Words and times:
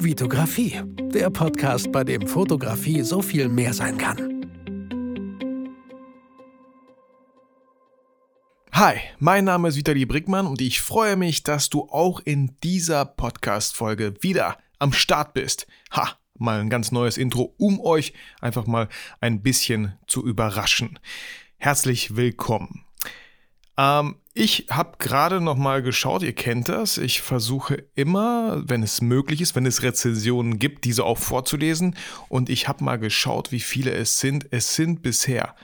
Vitografie, 0.00 0.80
der 1.12 1.28
Podcast, 1.28 1.90
bei 1.90 2.04
dem 2.04 2.28
Fotografie 2.28 3.02
so 3.02 3.20
viel 3.20 3.48
mehr 3.48 3.74
sein 3.74 3.98
kann. 3.98 4.46
Hi, 8.72 8.98
mein 9.18 9.44
Name 9.44 9.68
ist 9.68 9.76
Vitali 9.76 10.06
Brickmann 10.06 10.46
und 10.46 10.60
ich 10.60 10.80
freue 10.80 11.16
mich, 11.16 11.42
dass 11.42 11.68
du 11.68 11.88
auch 11.90 12.20
in 12.20 12.54
dieser 12.62 13.06
Podcast-Folge 13.06 14.14
wieder 14.20 14.56
am 14.78 14.92
Start 14.92 15.34
bist. 15.34 15.66
Ha, 15.90 16.16
mal 16.38 16.60
ein 16.60 16.70
ganz 16.70 16.92
neues 16.92 17.18
Intro, 17.18 17.54
um 17.58 17.80
euch 17.80 18.12
einfach 18.40 18.68
mal 18.68 18.88
ein 19.20 19.42
bisschen 19.42 19.98
zu 20.06 20.24
überraschen. 20.24 21.00
Herzlich 21.56 22.14
willkommen. 22.14 22.84
Ähm, 23.78 24.16
ich 24.34 24.66
habe 24.70 24.98
gerade 24.98 25.40
noch 25.40 25.56
mal 25.56 25.82
geschaut, 25.82 26.22
ihr 26.22 26.34
kennt 26.34 26.68
das. 26.68 26.98
Ich 26.98 27.22
versuche 27.22 27.84
immer, 27.94 28.62
wenn 28.68 28.82
es 28.82 29.00
möglich 29.00 29.40
ist, 29.40 29.56
wenn 29.56 29.66
es 29.66 29.82
Rezensionen 29.82 30.58
gibt, 30.58 30.84
diese 30.84 31.04
auch 31.04 31.18
vorzulesen. 31.18 31.96
Und 32.28 32.50
ich 32.50 32.68
habe 32.68 32.84
mal 32.84 32.98
geschaut, 32.98 33.50
wie 33.52 33.60
viele 33.60 33.92
es 33.92 34.20
sind. 34.20 34.46
Es 34.50 34.74
sind 34.74 35.02
bisher 35.02 35.54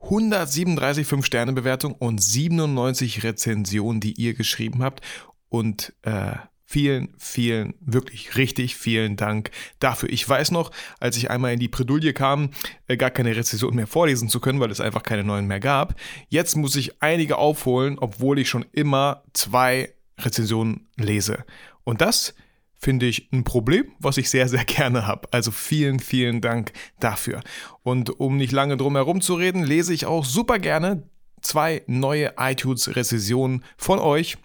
137 0.00 1.06
5-Sterne-Bewertungen 1.06 1.96
und 1.98 2.22
97 2.22 3.22
Rezensionen, 3.22 4.00
die 4.00 4.12
ihr 4.12 4.34
geschrieben 4.34 4.82
habt. 4.82 5.00
Und 5.48 5.94
äh, 6.02 6.34
Vielen, 6.72 7.12
vielen, 7.18 7.74
wirklich 7.80 8.38
richtig 8.38 8.76
vielen 8.76 9.16
Dank 9.16 9.50
dafür. 9.78 10.08
Ich 10.08 10.26
weiß 10.26 10.52
noch, 10.52 10.70
als 11.00 11.18
ich 11.18 11.30
einmal 11.30 11.52
in 11.52 11.58
die 11.58 11.68
Bredouille 11.68 12.14
kam, 12.14 12.48
äh, 12.88 12.96
gar 12.96 13.10
keine 13.10 13.36
Rezession 13.36 13.76
mehr 13.76 13.86
vorlesen 13.86 14.30
zu 14.30 14.40
können, 14.40 14.58
weil 14.58 14.70
es 14.70 14.80
einfach 14.80 15.02
keine 15.02 15.22
neuen 15.22 15.46
mehr 15.46 15.60
gab. 15.60 15.94
Jetzt 16.30 16.56
muss 16.56 16.74
ich 16.76 17.02
einige 17.02 17.36
aufholen, 17.36 17.98
obwohl 17.98 18.38
ich 18.38 18.48
schon 18.48 18.64
immer 18.72 19.22
zwei 19.34 19.92
Rezensionen 20.18 20.88
lese. 20.96 21.44
Und 21.84 22.00
das 22.00 22.32
finde 22.74 23.04
ich 23.04 23.30
ein 23.34 23.44
Problem, 23.44 23.92
was 23.98 24.16
ich 24.16 24.30
sehr, 24.30 24.48
sehr 24.48 24.64
gerne 24.64 25.06
habe. 25.06 25.28
Also 25.30 25.50
vielen, 25.50 26.00
vielen 26.00 26.40
Dank 26.40 26.72
dafür. 27.00 27.42
Und 27.82 28.18
um 28.18 28.38
nicht 28.38 28.52
lange 28.52 28.78
drum 28.78 28.96
herum 28.96 29.20
zu 29.20 29.34
reden, 29.34 29.62
lese 29.62 29.92
ich 29.92 30.06
auch 30.06 30.24
super 30.24 30.58
gerne 30.58 31.02
zwei 31.42 31.82
neue 31.86 32.32
iTunes-Rezensionen 32.38 33.62
von 33.76 33.98
euch 33.98 34.38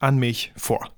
an 0.00 0.18
mich 0.18 0.52
vor. 0.54 0.90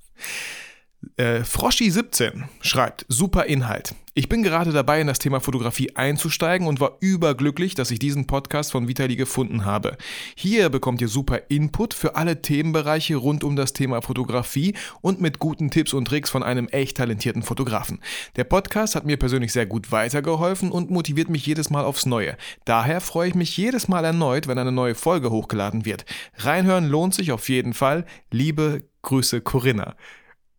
Äh, 1.17 1.41
Froschi17 1.43 2.45
schreibt, 2.61 3.07
super 3.09 3.45
Inhalt. 3.45 3.95
Ich 4.15 4.29
bin 4.29 4.43
gerade 4.43 4.73
dabei, 4.73 5.01
in 5.01 5.07
das 5.07 5.21
Thema 5.21 5.39
Fotografie 5.39 5.95
einzusteigen 5.95 6.67
und 6.67 6.81
war 6.81 6.97
überglücklich, 6.99 7.77
dass 7.77 7.93
ich 7.93 8.01
diesen 8.01 8.27
Podcast 8.27 8.73
von 8.73 8.89
Vitali 8.89 9.15
gefunden 9.15 9.65
habe. 9.65 9.97
Hier 10.35 10.71
bekommt 10.71 11.01
ihr 11.01 11.07
super 11.07 11.43
Input 11.51 11.95
für 11.95 12.17
alle 12.17 12.43
Themenbereiche 12.43 13.15
rund 13.15 13.45
um 13.45 13.55
das 13.55 13.75
Thema 13.75 14.03
Fotografie 14.03 14.75
und 15.03 15.21
mit 15.21 15.39
guten 15.39 15.71
Tipps 15.71 15.93
und 15.93 16.07
Tricks 16.07 16.31
von 16.31 16.43
einem 16.43 16.67
echt 16.67 16.97
talentierten 16.97 17.45
Fotografen. 17.45 18.01
Der 18.35 18.43
Podcast 18.43 18.97
hat 18.97 19.07
mir 19.07 19.19
persönlich 19.19 19.53
sehr 19.53 19.67
gut 19.67 19.93
weitergeholfen 19.93 20.73
und 20.73 20.91
motiviert 20.91 21.29
mich 21.29 21.47
jedes 21.47 21.71
Mal 21.71 21.85
aufs 21.85 22.05
Neue. 22.05 22.37
Daher 22.65 23.01
freue 23.01 23.29
ich 23.29 23.35
mich 23.37 23.57
jedes 23.57 23.87
Mal 23.87 24.05
erneut, 24.05 24.49
wenn 24.49 24.59
eine 24.59 24.73
neue 24.73 24.97
Folge 24.97 25.31
hochgeladen 25.31 25.85
wird. 25.85 26.05
Reinhören 26.39 26.89
lohnt 26.89 27.15
sich 27.15 27.31
auf 27.31 27.49
jeden 27.49 27.73
Fall. 27.73 28.05
Liebe 28.33 28.83
Grüße, 29.03 29.41
Corinna. 29.41 29.97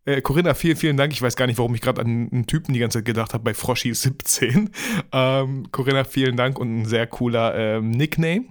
Äh, 0.06 0.22
Corinna, 0.22 0.54
vielen, 0.54 0.76
vielen 0.78 0.98
Dank. 0.98 1.14
Ich 1.14 1.22
weiß 1.22 1.36
gar 1.36 1.48
nicht, 1.48 1.58
warum 1.58 1.76
ich 1.76 1.82
gerade 1.82 2.02
an 2.02 2.30
einen 2.32 2.48
Typen 2.48 2.74
die 2.74 2.80
ganze 2.80 3.00
Zeit 3.00 3.06
gedacht 3.06 3.34
habe 3.34 3.44
bei 3.44 3.52
Froschi17. 3.52 4.70
Ähm, 5.12 5.72
Corinna, 5.72 6.04
vielen 6.04 6.38
Dank 6.38 6.60
und 6.60 6.82
ein 6.82 6.86
sehr 6.86 7.08
cooler 7.08 7.56
ähm, 7.56 7.90
Nickname. 7.92 8.46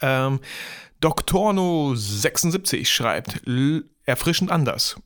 Ähm, 0.00 0.40
Doktorno76 1.02 2.86
schreibt, 2.86 3.42
erfrischend 4.04 4.50
anders. 4.50 4.96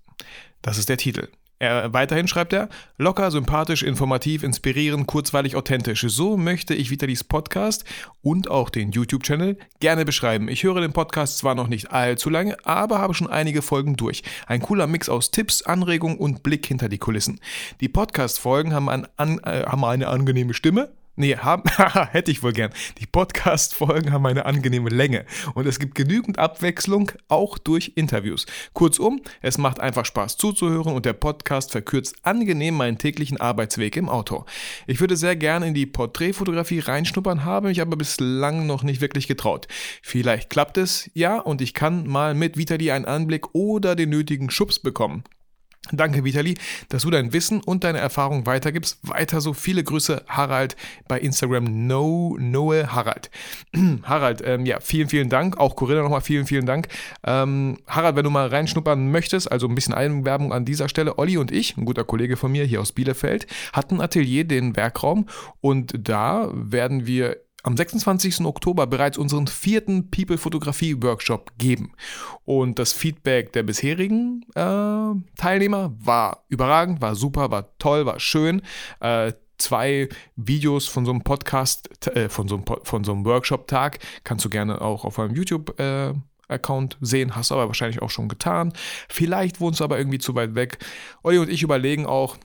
Das 0.62 0.78
ist 0.78 0.88
der 0.88 0.96
Titel. 0.96 1.28
Er, 1.60 1.92
weiterhin 1.92 2.26
schreibt 2.26 2.54
er, 2.54 2.70
locker, 2.96 3.30
sympathisch, 3.30 3.82
informativ, 3.82 4.44
inspirierend, 4.44 5.06
kurzweilig, 5.06 5.56
authentisch. 5.56 6.06
So 6.08 6.38
möchte 6.38 6.74
ich 6.74 6.90
Vitalis 6.90 7.22
Podcast 7.22 7.84
und 8.22 8.50
auch 8.50 8.70
den 8.70 8.92
YouTube-Channel 8.92 9.58
gerne 9.78 10.06
beschreiben. 10.06 10.48
Ich 10.48 10.62
höre 10.62 10.80
den 10.80 10.94
Podcast 10.94 11.36
zwar 11.36 11.54
noch 11.54 11.68
nicht 11.68 11.92
allzu 11.92 12.30
lange, 12.30 12.56
aber 12.64 12.98
habe 12.98 13.12
schon 13.12 13.28
einige 13.28 13.60
Folgen 13.60 13.96
durch. 13.96 14.22
Ein 14.46 14.62
cooler 14.62 14.86
Mix 14.86 15.10
aus 15.10 15.32
Tipps, 15.32 15.60
Anregungen 15.60 16.16
und 16.16 16.42
Blick 16.42 16.64
hinter 16.64 16.88
die 16.88 16.96
Kulissen. 16.96 17.40
Die 17.82 17.90
Podcast-Folgen 17.90 18.72
haben, 18.72 18.88
an, 18.88 19.06
an, 19.18 19.38
äh, 19.40 19.64
haben 19.66 19.84
eine 19.84 20.08
angenehme 20.08 20.54
Stimme, 20.54 20.90
Nee, 21.20 21.36
haben, 21.36 21.64
hätte 22.12 22.30
ich 22.30 22.42
wohl 22.42 22.54
gern. 22.54 22.72
Die 22.98 23.04
Podcast-Folgen 23.04 24.10
haben 24.10 24.24
eine 24.24 24.46
angenehme 24.46 24.88
Länge 24.88 25.26
und 25.52 25.66
es 25.66 25.78
gibt 25.78 25.94
genügend 25.94 26.38
Abwechslung, 26.38 27.12
auch 27.28 27.58
durch 27.58 27.92
Interviews. 27.94 28.46
Kurzum, 28.72 29.20
es 29.42 29.58
macht 29.58 29.80
einfach 29.80 30.06
Spaß 30.06 30.38
zuzuhören 30.38 30.94
und 30.94 31.04
der 31.04 31.12
Podcast 31.12 31.72
verkürzt 31.72 32.16
angenehm 32.22 32.74
meinen 32.74 32.96
täglichen 32.96 33.38
Arbeitsweg 33.38 33.98
im 33.98 34.08
Auto. 34.08 34.46
Ich 34.86 35.02
würde 35.02 35.14
sehr 35.14 35.36
gerne 35.36 35.66
in 35.66 35.74
die 35.74 35.84
Porträtfotografie 35.84 36.78
reinschnuppern, 36.78 37.44
habe 37.44 37.68
mich 37.68 37.82
aber 37.82 37.98
bislang 37.98 38.66
noch 38.66 38.82
nicht 38.82 39.02
wirklich 39.02 39.28
getraut. 39.28 39.68
Vielleicht 40.00 40.48
klappt 40.48 40.78
es, 40.78 41.10
ja, 41.12 41.38
und 41.38 41.60
ich 41.60 41.74
kann 41.74 42.06
mal 42.06 42.34
mit 42.34 42.56
Vitali 42.56 42.92
einen 42.92 43.04
Anblick 43.04 43.54
oder 43.54 43.94
den 43.94 44.08
nötigen 44.08 44.48
Schubs 44.48 44.78
bekommen. 44.78 45.24
Danke, 45.92 46.24
Vitali, 46.24 46.56
dass 46.90 47.02
du 47.02 47.10
dein 47.10 47.32
Wissen 47.32 47.62
und 47.62 47.84
deine 47.84 47.98
Erfahrung 47.98 48.44
weitergibst. 48.44 48.98
Weiter 49.02 49.40
so 49.40 49.54
viele 49.54 49.82
Grüße, 49.82 50.24
Harald, 50.28 50.76
bei 51.08 51.18
Instagram 51.18 51.86
no, 51.86 52.36
Noe 52.38 52.92
Harald. 52.92 53.30
Harald, 54.02 54.42
ähm, 54.44 54.66
ja, 54.66 54.78
vielen, 54.80 55.08
vielen 55.08 55.30
Dank. 55.30 55.56
Auch 55.56 55.76
Corinna 55.76 56.02
nochmal 56.02 56.20
vielen, 56.20 56.46
vielen 56.46 56.66
Dank. 56.66 56.88
Ähm, 57.26 57.78
Harald, 57.86 58.14
wenn 58.14 58.24
du 58.24 58.30
mal 58.30 58.48
reinschnuppern 58.48 59.10
möchtest, 59.10 59.50
also 59.50 59.66
ein 59.68 59.74
bisschen 59.74 59.94
Eigenwerbung 59.94 60.52
an 60.52 60.66
dieser 60.66 60.88
Stelle. 60.88 61.18
Olli 61.18 61.38
und 61.38 61.50
ich, 61.50 61.76
ein 61.78 61.86
guter 61.86 62.04
Kollege 62.04 62.36
von 62.36 62.52
mir 62.52 62.64
hier 62.64 62.82
aus 62.82 62.92
Bielefeld, 62.92 63.46
hatten 63.72 64.02
Atelier, 64.02 64.44
den 64.44 64.76
Werkraum 64.76 65.28
und 65.60 65.94
da 65.98 66.50
werden 66.52 67.06
wir 67.06 67.38
am 67.62 67.76
26. 67.76 68.44
Oktober 68.44 68.86
bereits 68.86 69.18
unseren 69.18 69.46
vierten 69.46 70.10
People-Fotografie-Workshop 70.10 71.52
geben. 71.58 71.92
Und 72.44 72.78
das 72.78 72.92
Feedback 72.92 73.52
der 73.52 73.62
bisherigen 73.62 74.44
äh, 74.54 75.14
Teilnehmer 75.36 75.92
war 75.98 76.44
überragend, 76.48 77.00
war 77.00 77.14
super, 77.14 77.50
war 77.50 77.76
toll, 77.78 78.06
war 78.06 78.20
schön. 78.20 78.62
Äh, 79.00 79.32
zwei 79.58 80.08
Videos 80.36 80.86
von 80.86 81.04
so 81.04 81.12
einem 81.12 81.22
Podcast, 81.22 82.06
äh, 82.08 82.28
von, 82.28 82.48
so 82.48 82.56
einem, 82.56 83.04
so 83.04 83.12
einem 83.12 83.24
Workshop-Tag 83.24 83.98
kannst 84.24 84.44
du 84.44 84.50
gerne 84.50 84.80
auch 84.80 85.04
auf 85.04 85.18
meinem 85.18 85.34
YouTube 85.34 85.78
äh, 85.78 86.14
Account 86.48 86.98
sehen, 87.00 87.36
hast 87.36 87.50
du 87.50 87.54
aber 87.54 87.68
wahrscheinlich 87.68 88.02
auch 88.02 88.10
schon 88.10 88.28
getan. 88.28 88.72
Vielleicht 89.08 89.60
wohnst 89.60 89.80
du 89.80 89.84
aber 89.84 89.98
irgendwie 89.98 90.18
zu 90.18 90.34
weit 90.34 90.54
weg. 90.54 90.78
Olli 91.22 91.38
und 91.38 91.48
ich 91.48 91.62
überlegen 91.62 92.06
auch, 92.06 92.36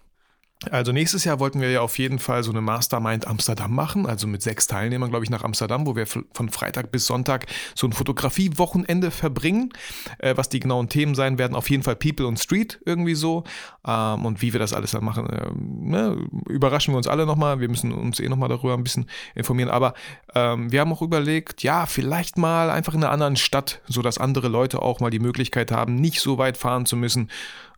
also 0.71 0.91
nächstes 0.91 1.25
Jahr 1.25 1.39
wollten 1.39 1.59
wir 1.59 1.69
ja 1.69 1.81
auf 1.81 1.97
jeden 1.99 2.17
Fall 2.17 2.43
so 2.43 2.51
eine 2.51 2.61
Mastermind 2.61 3.27
Amsterdam 3.27 3.75
machen, 3.75 4.05
also 4.05 4.25
mit 4.25 4.41
sechs 4.41 4.67
Teilnehmern, 4.67 5.09
glaube 5.09 5.25
ich, 5.25 5.29
nach 5.29 5.43
Amsterdam, 5.43 5.85
wo 5.85 5.95
wir 5.95 6.07
von 6.07 6.49
Freitag 6.49 6.91
bis 6.91 7.05
Sonntag 7.07 7.47
so 7.75 7.85
ein 7.87 7.91
Fotografie-Wochenende 7.91 9.11
verbringen. 9.11 9.73
Äh, 10.17 10.37
was 10.37 10.49
die 10.49 10.59
genauen 10.59 10.87
Themen 10.89 11.13
sein 11.13 11.37
werden, 11.37 11.55
auf 11.55 11.69
jeden 11.69 11.83
Fall 11.83 11.95
People 11.95 12.25
und 12.25 12.39
Street 12.39 12.79
irgendwie 12.85 13.15
so. 13.15 13.43
Ähm, 13.85 14.25
und 14.25 14.41
wie 14.41 14.53
wir 14.53 14.59
das 14.59 14.73
alles 14.73 14.91
dann 14.91 15.03
machen, 15.03 15.29
äh, 15.29 15.49
ne, 15.53 16.17
überraschen 16.47 16.93
wir 16.93 16.97
uns 16.97 17.07
alle 17.07 17.25
nochmal. 17.25 17.59
Wir 17.59 17.69
müssen 17.69 17.91
uns 17.91 18.19
eh 18.19 18.29
nochmal 18.29 18.49
darüber 18.49 18.73
ein 18.73 18.83
bisschen 18.83 19.07
informieren. 19.35 19.69
Aber 19.69 19.93
ähm, 20.33 20.71
wir 20.71 20.79
haben 20.79 20.91
auch 20.93 21.01
überlegt, 21.01 21.63
ja, 21.63 21.85
vielleicht 21.85 22.37
mal 22.37 22.69
einfach 22.69 22.93
in 22.93 23.03
einer 23.03 23.11
anderen 23.11 23.35
Stadt, 23.35 23.81
sodass 23.87 24.17
andere 24.17 24.47
Leute 24.47 24.81
auch 24.81 25.01
mal 25.01 25.09
die 25.11 25.19
Möglichkeit 25.19 25.71
haben, 25.71 25.95
nicht 25.95 26.21
so 26.21 26.37
weit 26.37 26.57
fahren 26.57 26.85
zu 26.85 26.95
müssen 26.95 27.29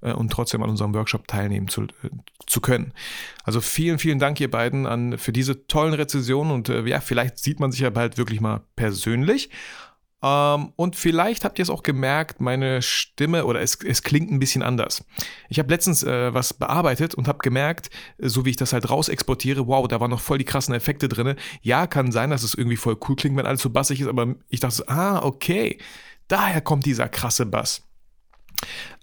und 0.02 0.32
trotzdem 0.32 0.64
an 0.64 0.70
unserem 0.70 0.94
Workshop 0.94 1.28
teilnehmen 1.28 1.68
zu, 1.68 1.84
äh, 1.84 2.10
zu 2.46 2.62
können. 2.62 2.94
Also 3.44 3.62
vielen, 3.62 4.00
vielen 4.00 4.20
Dank 4.20 4.40
ihr 4.40 4.52
beiden 4.52 4.86
an, 4.86 5.18
für 5.18 5.32
diese 5.32 5.68
tollen 5.68 5.94
Rezensionen 5.94 6.52
und 6.52 6.70
äh, 6.70 6.84
ja, 6.84 7.02
vielleicht 7.02 7.40
sieht 7.40 7.60
man 7.60 7.72
sich 7.72 7.82
ja 7.82 7.90
bald 7.90 8.18
wirklich 8.18 8.42
mal 8.42 8.62
persönlich. 8.76 9.50
Ähm, 10.24 10.74
und 10.76 10.96
vielleicht 10.96 11.46
habt 11.46 11.60
ihr 11.60 11.64
es 11.64 11.70
auch 11.70 11.84
gemerkt, 11.84 12.42
meine 12.42 12.82
Stimme 12.82 13.46
oder 13.46 13.62
es, 13.62 13.78
es 13.84 14.02
klingt 14.02 14.32
ein 14.32 14.40
bisschen 14.40 14.64
anders. 14.64 15.06
Ich 15.50 15.60
habe 15.60 15.70
letztens 15.70 16.04
äh, 16.04 16.34
was 16.34 16.54
bearbeitet 16.54 17.14
und 17.14 17.28
habe 17.28 17.40
gemerkt, 17.40 17.90
so 18.18 18.44
wie 18.46 18.50
ich 18.50 18.56
das 18.56 18.74
halt 18.74 18.90
raus 18.90 19.10
exportiere, 19.10 19.68
wow, 19.68 19.88
da 19.88 20.00
waren 20.00 20.10
noch 20.10 20.22
voll 20.22 20.40
die 20.40 20.46
krassen 20.46 20.74
Effekte 20.74 21.08
drin. 21.08 21.36
Ja, 21.62 21.86
kann 21.86 22.12
sein, 22.12 22.32
dass 22.32 22.44
es 22.44 22.56
irgendwie 22.56 22.78
voll 22.78 22.98
cool 23.08 23.16
klingt, 23.16 23.38
wenn 23.38 23.46
alles 23.46 23.62
so 23.62 23.70
bassig 23.70 24.02
ist, 24.02 24.08
aber 24.08 24.36
ich 24.50 24.60
dachte, 24.60 24.88
ah, 24.88 25.24
okay, 25.24 25.78
daher 26.28 26.62
kommt 26.62 26.86
dieser 26.86 27.10
krasse 27.10 27.46
Bass. 27.46 27.87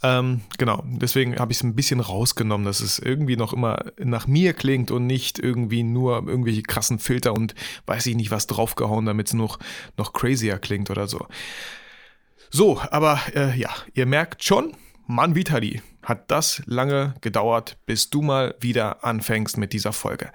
Ähm, 0.03 0.43
genau, 0.59 0.83
deswegen 0.87 1.37
habe 1.37 1.53
ich 1.53 1.59
es 1.59 1.65
ein 1.65 1.75
bisschen 1.75 2.01
rausgenommen, 2.01 2.67
dass 2.67 2.81
es 2.81 2.99
irgendwie 2.99 3.37
noch 3.37 3.53
immer 3.53 3.85
nach 3.99 4.27
mir 4.27 4.53
klingt 4.53 4.91
und 4.91 5.07
nicht 5.07 5.39
irgendwie 5.39 5.83
nur 5.83 6.27
irgendwelche 6.27 6.63
krassen 6.63 6.99
Filter 6.99 7.33
und 7.33 7.55
weiß 7.87 8.07
ich 8.07 8.17
nicht 8.17 8.31
was 8.31 8.47
draufgehauen, 8.47 9.07
damit 9.07 9.29
es 9.29 9.35
noch, 9.35 9.59
noch 9.97 10.13
crazier 10.13 10.59
klingt 10.59 10.91
oder 10.91 11.07
so. 11.07 11.27
So, 12.51 12.81
aber 12.91 13.21
äh, 13.35 13.59
ja, 13.59 13.71
ihr 13.95 14.07
merkt 14.07 14.45
schon, 14.45 14.77
Mann 15.07 15.35
Vitali, 15.35 15.83
hat 16.03 16.31
das 16.31 16.63
lange 16.67 17.15
gedauert, 17.21 17.79
bis 17.87 18.11
du 18.11 18.23
mal 18.23 18.55
wieder 18.61 19.05
anfängst 19.05 19.57
mit 19.57 19.73
dieser 19.73 19.93
Folge. 19.93 20.31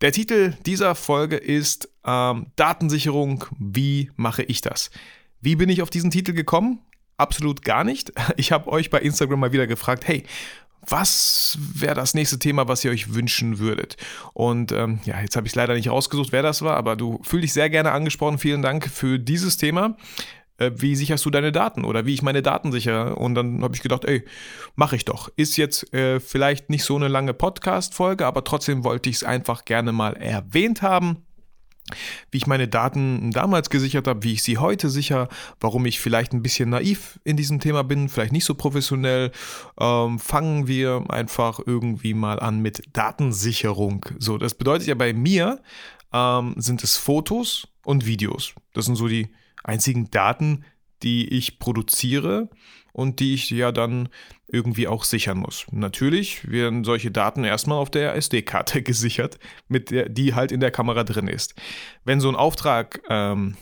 Der 0.00 0.12
Titel 0.12 0.54
dieser 0.66 0.94
Folge 0.94 1.36
ist 1.36 1.88
ähm, 2.04 2.46
Datensicherung, 2.56 3.44
wie 3.58 4.10
mache 4.16 4.42
ich 4.42 4.60
das? 4.60 4.90
Wie 5.40 5.56
bin 5.56 5.68
ich 5.68 5.80
auf 5.80 5.90
diesen 5.90 6.10
Titel 6.10 6.32
gekommen? 6.32 6.80
Absolut 7.16 7.62
gar 7.62 7.84
nicht. 7.84 8.12
Ich 8.36 8.52
habe 8.52 8.70
euch 8.70 8.90
bei 8.90 9.00
Instagram 9.00 9.40
mal 9.40 9.52
wieder 9.52 9.66
gefragt, 9.66 10.06
hey, 10.06 10.24
was 10.88 11.58
wäre 11.58 11.94
das 11.94 12.14
nächste 12.14 12.38
Thema, 12.38 12.68
was 12.68 12.84
ihr 12.84 12.90
euch 12.90 13.14
wünschen 13.14 13.58
würdet? 13.58 13.96
Und 14.34 14.72
ähm, 14.72 15.00
ja, 15.04 15.20
jetzt 15.20 15.36
habe 15.36 15.46
ich 15.46 15.54
leider 15.54 15.74
nicht 15.74 15.90
rausgesucht, 15.90 16.32
wer 16.32 16.42
das 16.42 16.62
war, 16.62 16.76
aber 16.76 16.96
du 16.96 17.20
fühl 17.22 17.40
dich 17.40 17.52
sehr 17.52 17.70
gerne 17.70 17.92
angesprochen. 17.92 18.38
Vielen 18.38 18.62
Dank 18.62 18.88
für 18.88 19.18
dieses 19.18 19.56
Thema. 19.56 19.96
Äh, 20.58 20.72
wie 20.76 20.94
sicherst 20.94 21.24
du 21.24 21.30
deine 21.30 21.52
Daten 21.52 21.84
oder 21.84 22.06
wie 22.06 22.14
ich 22.14 22.22
meine 22.22 22.42
Daten 22.42 22.72
sichere? 22.72 23.16
Und 23.16 23.34
dann 23.34 23.62
habe 23.62 23.74
ich 23.74 23.82
gedacht, 23.82 24.04
ey, 24.04 24.24
mache 24.74 24.96
ich 24.96 25.04
doch. 25.04 25.30
Ist 25.36 25.56
jetzt 25.56 25.92
äh, 25.92 26.20
vielleicht 26.20 26.70
nicht 26.70 26.84
so 26.84 26.96
eine 26.96 27.08
lange 27.08 27.34
Podcast-Folge, 27.34 28.24
aber 28.24 28.44
trotzdem 28.44 28.84
wollte 28.84 29.10
ich 29.10 29.16
es 29.16 29.24
einfach 29.24 29.64
gerne 29.64 29.92
mal 29.92 30.14
erwähnt 30.14 30.82
haben 30.82 31.25
wie 32.30 32.38
ich 32.38 32.46
meine 32.46 32.68
Daten 32.68 33.30
damals 33.30 33.70
gesichert 33.70 34.08
habe, 34.08 34.22
wie 34.22 34.32
ich 34.32 34.42
sie 34.42 34.58
heute 34.58 34.90
sicher, 34.90 35.28
warum 35.60 35.86
ich 35.86 36.00
vielleicht 36.00 36.32
ein 36.32 36.42
bisschen 36.42 36.70
naiv 36.70 37.20
in 37.24 37.36
diesem 37.36 37.60
Thema 37.60 37.84
bin, 37.84 38.08
vielleicht 38.08 38.32
nicht 38.32 38.44
so 38.44 38.54
professionell. 38.54 39.30
Ähm, 39.78 40.18
fangen 40.18 40.66
wir 40.66 41.04
einfach 41.08 41.60
irgendwie 41.64 42.14
mal 42.14 42.40
an 42.40 42.60
mit 42.60 42.82
Datensicherung. 42.92 44.06
So, 44.18 44.38
das 44.38 44.54
bedeutet 44.54 44.88
ja 44.88 44.94
bei 44.94 45.12
mir 45.12 45.60
ähm, 46.12 46.54
sind 46.56 46.82
es 46.82 46.96
Fotos 46.96 47.68
und 47.84 48.06
Videos. 48.06 48.54
Das 48.72 48.86
sind 48.86 48.96
so 48.96 49.08
die 49.08 49.28
einzigen 49.62 50.10
Daten, 50.10 50.64
die 51.02 51.28
ich 51.28 51.58
produziere 51.58 52.48
und 52.96 53.20
die 53.20 53.34
ich 53.34 53.50
ja 53.50 53.72
dann 53.72 54.08
irgendwie 54.48 54.88
auch 54.88 55.04
sichern 55.04 55.36
muss. 55.36 55.66
Natürlich 55.70 56.50
werden 56.50 56.82
solche 56.82 57.10
Daten 57.10 57.44
erstmal 57.44 57.76
auf 57.76 57.90
der 57.90 58.14
SD-Karte 58.14 58.80
gesichert, 58.90 59.38
mit 59.68 59.90
der, 59.90 60.08
die 60.08 60.32
halt 60.32 60.50
in 60.50 60.60
der 60.60 60.70
Kamera 60.70 61.04
drin 61.04 61.28
ist. 61.28 61.54
Wenn 62.04 62.20
so 62.20 62.30
ein 62.30 62.36
Auftrag 62.36 63.02
ähm, 63.10 63.58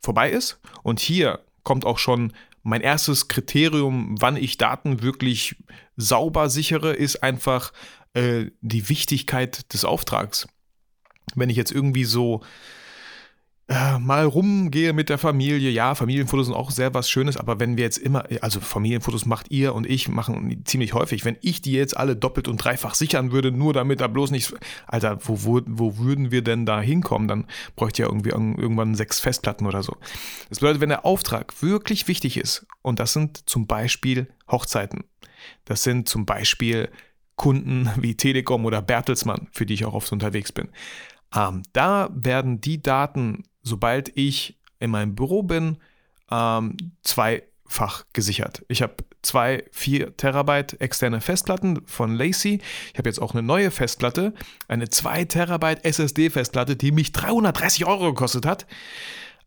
vorbei 0.00 0.30
ist 0.30 0.60
und 0.84 1.00
hier 1.00 1.40
kommt 1.64 1.84
auch 1.84 1.98
schon 1.98 2.32
mein 2.62 2.80
erstes 2.80 3.26
Kriterium, 3.26 4.14
wann 4.20 4.36
ich 4.36 4.58
Daten 4.58 5.02
wirklich 5.02 5.56
sauber 5.96 6.48
sichere, 6.48 6.92
ist 6.92 7.24
einfach 7.24 7.72
äh, 8.14 8.46
die 8.60 8.88
Wichtigkeit 8.88 9.72
des 9.74 9.84
Auftrags. 9.84 10.46
Wenn 11.34 11.50
ich 11.50 11.56
jetzt 11.56 11.72
irgendwie 11.72 12.04
so 12.04 12.42
äh, 13.68 13.98
mal 13.98 14.24
rumgehe 14.24 14.94
mit 14.94 15.10
der 15.10 15.18
Familie. 15.18 15.70
Ja, 15.70 15.94
Familienfotos 15.94 16.46
sind 16.46 16.54
auch 16.54 16.70
sehr 16.70 16.94
was 16.94 17.10
Schönes, 17.10 17.36
aber 17.36 17.60
wenn 17.60 17.76
wir 17.76 17.84
jetzt 17.84 17.98
immer, 17.98 18.24
also 18.40 18.60
Familienfotos 18.60 19.26
macht 19.26 19.50
ihr 19.50 19.74
und 19.74 19.86
ich 19.86 20.08
machen 20.08 20.62
ziemlich 20.64 20.94
häufig. 20.94 21.26
Wenn 21.26 21.36
ich 21.42 21.60
die 21.60 21.72
jetzt 21.72 21.94
alle 21.94 22.16
doppelt 22.16 22.48
und 22.48 22.56
dreifach 22.56 22.94
sichern 22.94 23.30
würde, 23.30 23.52
nur 23.52 23.74
damit 23.74 24.00
da 24.00 24.06
bloß 24.06 24.30
nichts, 24.30 24.54
Alter, 24.86 25.18
wo, 25.22 25.44
wo, 25.44 25.60
wo 25.66 25.98
würden 25.98 26.30
wir 26.30 26.42
denn 26.42 26.64
da 26.64 26.80
hinkommen? 26.80 27.28
Dann 27.28 27.46
bräuchte 27.76 28.02
ja 28.02 28.08
irgendwie 28.08 28.30
irgendwann 28.30 28.94
sechs 28.94 29.20
Festplatten 29.20 29.66
oder 29.66 29.82
so. 29.82 29.96
Das 30.48 30.60
bedeutet, 30.60 30.80
wenn 30.80 30.88
der 30.88 31.04
Auftrag 31.04 31.62
wirklich 31.62 32.08
wichtig 32.08 32.38
ist, 32.38 32.66
und 32.80 33.00
das 33.00 33.12
sind 33.12 33.50
zum 33.50 33.66
Beispiel 33.66 34.28
Hochzeiten, 34.50 35.04
das 35.66 35.82
sind 35.82 36.08
zum 36.08 36.24
Beispiel 36.24 36.88
Kunden 37.36 37.90
wie 37.96 38.16
Telekom 38.16 38.64
oder 38.64 38.80
Bertelsmann, 38.80 39.48
für 39.52 39.66
die 39.66 39.74
ich 39.74 39.84
auch 39.84 39.94
oft 39.94 40.10
unterwegs 40.10 40.52
bin. 40.52 40.70
Ähm, 41.34 41.62
da 41.72 42.08
werden 42.14 42.60
die 42.60 42.82
Daten 42.82 43.44
sobald 43.62 44.16
ich 44.16 44.58
in 44.80 44.90
meinem 44.90 45.14
Büro 45.14 45.42
bin, 45.42 45.78
ähm, 46.30 46.76
zweifach 47.02 48.04
gesichert. 48.12 48.64
Ich 48.68 48.82
habe 48.82 48.96
zwei 49.22 49.64
4 49.72 50.16
Terabyte 50.16 50.80
externe 50.80 51.20
Festplatten 51.20 51.80
von 51.86 52.14
Lacey. 52.14 52.60
Ich 52.92 52.98
habe 52.98 53.08
jetzt 53.08 53.20
auch 53.20 53.32
eine 53.32 53.42
neue 53.42 53.70
Festplatte, 53.70 54.34
eine 54.68 54.88
2 54.88 55.24
Terabyte 55.24 55.84
SSD-Festplatte, 55.84 56.76
die 56.76 56.92
mich 56.92 57.12
330 57.12 57.86
Euro 57.86 58.12
gekostet 58.12 58.46
hat. 58.46 58.66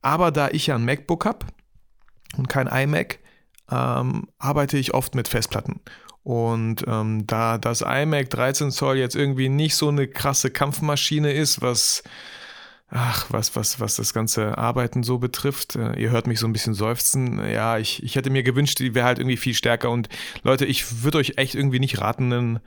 Aber 0.01 0.31
da 0.31 0.49
ich 0.49 0.67
ja 0.67 0.75
ein 0.75 0.85
MacBook 0.85 1.25
habe 1.25 1.45
und 2.37 2.49
kein 2.49 2.67
iMac, 2.67 3.19
ähm, 3.69 4.27
arbeite 4.37 4.77
ich 4.77 4.93
oft 4.93 5.15
mit 5.15 5.27
Festplatten. 5.27 5.79
Und 6.23 6.83
ähm, 6.87 7.25
da 7.25 7.57
das 7.57 7.81
iMac 7.81 8.29
13 8.29 8.71
Zoll 8.71 8.97
jetzt 8.97 9.15
irgendwie 9.15 9.49
nicht 9.49 9.75
so 9.75 9.89
eine 9.89 10.07
krasse 10.07 10.51
Kampfmaschine 10.51 11.31
ist, 11.31 11.61
was 11.61 12.03
ach, 12.91 13.25
was, 13.29 13.55
was, 13.55 13.79
was 13.79 13.95
das 13.95 14.13
ganze 14.13 14.57
Arbeiten 14.57 15.03
so 15.03 15.17
betrifft. 15.17 15.75
Äh, 15.75 15.99
ihr 15.99 16.11
hört 16.11 16.27
mich 16.27 16.39
so 16.39 16.45
ein 16.45 16.53
bisschen 16.53 16.73
seufzen. 16.73 17.39
Ja, 17.49 17.77
ich, 17.77 18.03
ich 18.03 18.15
hätte 18.15 18.29
mir 18.29 18.43
gewünscht, 18.43 18.79
die 18.79 18.93
wäre 18.93 19.05
halt 19.05 19.17
irgendwie 19.17 19.37
viel 19.37 19.53
stärker. 19.53 19.89
Und 19.89 20.09
Leute, 20.43 20.65
ich 20.65 21.03
würde 21.03 21.17
euch 21.17 21.33
echt 21.37 21.55
irgendwie 21.55 21.79
nicht 21.79 21.99
raten, 21.99 22.31
ein, 22.31 22.59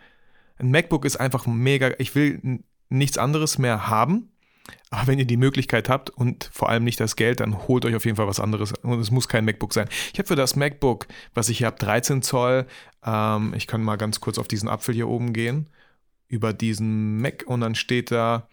ein 0.56 0.70
MacBook 0.70 1.04
ist 1.04 1.16
einfach 1.16 1.46
mega. 1.46 1.92
Ich 1.98 2.14
will 2.14 2.62
nichts 2.88 3.18
anderes 3.18 3.58
mehr 3.58 3.88
haben. 3.88 4.30
Aber 4.88 5.08
wenn 5.08 5.18
ihr 5.18 5.26
die 5.26 5.36
Möglichkeit 5.36 5.90
habt 5.90 6.08
und 6.08 6.48
vor 6.50 6.70
allem 6.70 6.84
nicht 6.84 6.98
das 6.98 7.16
Geld, 7.16 7.40
dann 7.40 7.68
holt 7.68 7.84
euch 7.84 7.94
auf 7.94 8.06
jeden 8.06 8.16
Fall 8.16 8.28
was 8.28 8.40
anderes. 8.40 8.72
Und 8.82 8.98
es 8.98 9.10
muss 9.10 9.28
kein 9.28 9.44
MacBook 9.44 9.74
sein. 9.74 9.88
Ich 10.12 10.18
habe 10.18 10.26
für 10.26 10.36
das 10.36 10.56
MacBook, 10.56 11.06
was 11.34 11.50
ich 11.50 11.58
hier 11.58 11.66
habe, 11.66 11.78
13 11.78 12.22
Zoll. 12.22 12.66
Ähm, 13.04 13.52
ich 13.54 13.66
kann 13.66 13.82
mal 13.82 13.96
ganz 13.96 14.20
kurz 14.20 14.38
auf 14.38 14.48
diesen 14.48 14.70
Apfel 14.70 14.94
hier 14.94 15.08
oben 15.08 15.34
gehen. 15.34 15.68
Über 16.28 16.54
diesen 16.54 17.20
Mac 17.20 17.44
und 17.46 17.60
dann 17.60 17.74
steht 17.74 18.10
da 18.10 18.48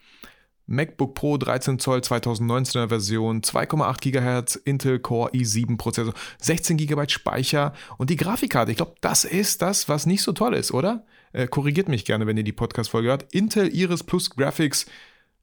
MacBook 0.68 1.16
Pro 1.16 1.38
13 1.38 1.80
Zoll 1.80 2.00
2019er 2.00 2.88
Version, 2.88 3.42
2,8 3.42 4.02
GHz 4.02 4.56
Intel 4.56 5.00
Core 5.00 5.32
i7 5.32 5.78
Prozessor, 5.78 6.14
16 6.40 6.78
GB 6.78 7.10
Speicher 7.10 7.74
und 7.98 8.10
die 8.10 8.16
Grafikkarte. 8.16 8.72
Ich 8.72 8.78
glaube, 8.78 8.96
das 9.02 9.26
ist 9.26 9.62
das, 9.62 9.90
was 9.90 10.06
nicht 10.06 10.22
so 10.22 10.32
toll 10.32 10.54
ist, 10.54 10.72
oder? 10.72 11.06
Äh, 11.34 11.48
korrigiert 11.48 11.90
mich 11.90 12.06
gerne, 12.06 12.28
wenn 12.28 12.38
ihr 12.38 12.44
die 12.44 12.52
Podcast-Folge 12.52 13.10
hört. 13.10 13.34
Intel 13.34 13.74
Iris 13.74 14.04
Plus 14.04 14.30
Graphics 14.30 14.86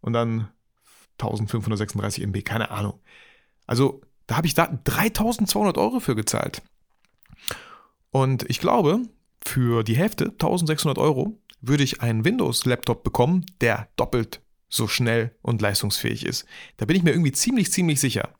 und 0.01 0.13
dann 0.13 0.49
1536 1.19 2.25
MB, 2.25 2.45
keine 2.45 2.71
Ahnung. 2.71 3.01
Also, 3.67 4.01
da 4.27 4.37
habe 4.37 4.47
ich 4.47 4.55
da 4.55 4.67
3200 4.85 5.77
Euro 5.79 6.01
für 6.01 6.15
gezahlt. 6.15 6.63
Und 8.11 8.49
ich 8.49 8.61
glaube, 8.61 9.03
für 9.45 9.83
die 9.83 9.97
Hälfte, 9.97 10.27
1600 10.27 10.99
Euro, 10.99 11.39
würde 11.61 11.83
ich 11.83 12.03
einen 12.03 12.25
Windows-Laptop 12.25 13.03
bekommen, 13.03 13.47
der 13.61 13.89
doppelt 13.97 14.41
so 14.69 14.89
schnell 14.89 15.35
und 15.43 15.63
leistungsfähig 15.63 16.25
ist. 16.27 16.47
Da 16.77 16.87
bin 16.87 16.97
ich 16.97 17.03
mir 17.03 17.11
irgendwie 17.11 17.33
ziemlich, 17.33 17.73
ziemlich 17.73 18.01
sicher. 18.01 18.31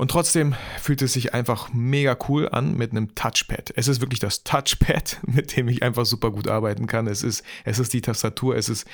Und 0.00 0.10
trotzdem 0.10 0.54
fühlt 0.80 1.02
es 1.02 1.12
sich 1.12 1.34
einfach 1.34 1.74
mega 1.74 2.16
cool 2.28 2.48
an 2.48 2.74
mit 2.74 2.90
einem 2.90 3.14
Touchpad. 3.14 3.74
Es 3.76 3.86
ist 3.86 4.00
wirklich 4.00 4.18
das 4.18 4.44
Touchpad, 4.44 5.20
mit 5.26 5.56
dem 5.56 5.68
ich 5.68 5.82
einfach 5.82 6.06
super 6.06 6.30
gut 6.30 6.48
arbeiten 6.48 6.86
kann. 6.86 7.06
Es 7.06 7.22
ist, 7.22 7.44
es 7.64 7.78
ist 7.78 7.92
die 7.92 8.00
Tastatur, 8.00 8.56
es 8.56 8.70
ist, 8.70 8.86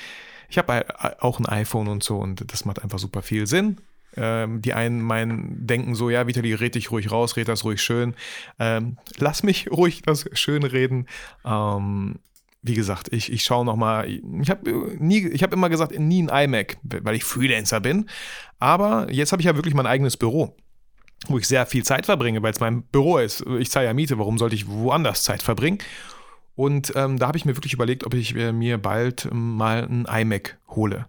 ich 0.49 0.57
habe 0.57 0.85
auch 1.21 1.39
ein 1.39 1.45
iPhone 1.45 1.87
und 1.87 2.03
so 2.03 2.17
und 2.17 2.51
das 2.51 2.65
macht 2.65 2.83
einfach 2.83 2.99
super 2.99 3.21
viel 3.21 3.47
Sinn. 3.47 3.77
Ähm, 4.17 4.61
die 4.61 4.73
einen 4.73 5.01
meinen, 5.01 5.65
denken 5.65 5.95
so, 5.95 6.09
ja, 6.09 6.27
Vitali, 6.27 6.53
red 6.53 6.75
dich 6.75 6.91
ruhig 6.91 7.11
raus, 7.11 7.37
red 7.37 7.47
das 7.47 7.63
ruhig 7.63 7.81
schön. 7.81 8.15
Ähm, 8.59 8.97
lass 9.17 9.43
mich 9.43 9.71
ruhig 9.71 10.01
das 10.01 10.25
schön 10.33 10.63
reden. 10.63 11.07
Ähm, 11.45 12.19
wie 12.67 12.75
gesagt, 12.75 13.11
ich, 13.11 13.31
ich 13.31 13.43
schaue 13.43 13.65
nochmal, 13.65 14.09
ich 14.09 14.49
habe 14.49 14.69
nie, 14.99 15.19
immer 15.19 15.69
gesagt, 15.69 15.97
nie 15.97 16.23
ein 16.23 16.49
iMac, 16.49 16.77
weil 16.83 17.15
ich 17.15 17.23
Freelancer 17.23 17.79
bin. 17.79 18.09
Aber 18.59 19.11
jetzt 19.11 19.31
habe 19.31 19.41
ich 19.41 19.45
ja 19.45 19.55
wirklich 19.55 19.73
mein 19.73 19.85
eigenes 19.85 20.17
Büro, 20.17 20.55
wo 21.27 21.37
ich 21.37 21.47
sehr 21.47 21.65
viel 21.65 21.83
Zeit 21.83 22.05
verbringe, 22.05 22.43
weil 22.43 22.51
es 22.51 22.59
mein 22.59 22.83
Büro 22.83 23.17
ist. 23.17 23.43
Ich 23.59 23.71
zahle 23.71 23.85
ja 23.85 23.93
Miete, 23.93 24.19
warum 24.19 24.37
sollte 24.37 24.55
ich 24.55 24.67
woanders 24.67 25.23
Zeit 25.23 25.41
verbringen? 25.41 25.79
Und 26.55 26.93
ähm, 26.95 27.19
da 27.19 27.27
habe 27.27 27.37
ich 27.37 27.45
mir 27.45 27.55
wirklich 27.55 27.73
überlegt, 27.73 28.03
ob 28.05 28.13
ich 28.13 28.33
mir 28.33 28.77
bald 28.79 29.29
mal 29.31 29.83
ein 29.83 30.05
iMac 30.05 30.57
hole. 30.69 31.05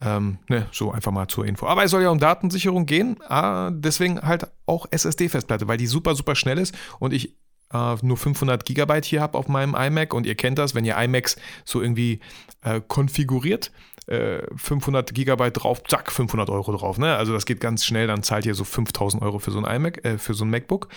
Ähm, 0.00 0.38
ne, 0.48 0.66
so 0.72 0.92
einfach 0.92 1.12
mal 1.12 1.28
zur 1.28 1.46
Info. 1.46 1.66
Aber 1.66 1.84
es 1.84 1.90
soll 1.90 2.02
ja 2.02 2.10
um 2.10 2.18
Datensicherung 2.18 2.84
gehen, 2.84 3.16
ah, 3.28 3.70
deswegen 3.72 4.20
halt 4.20 4.46
auch 4.66 4.86
SSD-Festplatte, 4.90 5.68
weil 5.68 5.78
die 5.78 5.86
super, 5.86 6.14
super 6.14 6.34
schnell 6.34 6.58
ist 6.58 6.74
und 6.98 7.14
ich 7.14 7.34
äh, 7.72 7.96
nur 8.02 8.16
500 8.16 8.64
Gigabyte 8.64 9.04
hier 9.04 9.22
habe 9.22 9.38
auf 9.38 9.48
meinem 9.48 9.74
iMac 9.74 10.14
und 10.14 10.26
ihr 10.26 10.34
kennt 10.34 10.58
das, 10.58 10.74
wenn 10.74 10.84
ihr 10.84 10.96
iMacs 10.96 11.36
so 11.64 11.80
irgendwie 11.82 12.20
äh, 12.62 12.80
konfiguriert, 12.86 13.72
äh, 14.06 14.42
500 14.56 15.14
Gigabyte 15.14 15.62
drauf, 15.62 15.82
zack, 15.84 16.12
500 16.12 16.50
Euro 16.50 16.76
drauf. 16.76 16.98
Ne? 16.98 17.16
Also 17.16 17.32
das 17.32 17.46
geht 17.46 17.60
ganz 17.60 17.84
schnell, 17.84 18.06
dann 18.06 18.22
zahlt 18.22 18.46
ihr 18.46 18.54
so 18.54 18.64
5000 18.64 19.22
Euro 19.22 19.38
für 19.38 19.50
so 19.50 19.62
ein 19.62 19.76
iMac, 19.76 20.04
äh, 20.04 20.18
für 20.18 20.34
so 20.34 20.44
ein 20.44 20.50
MacBook. 20.50 20.88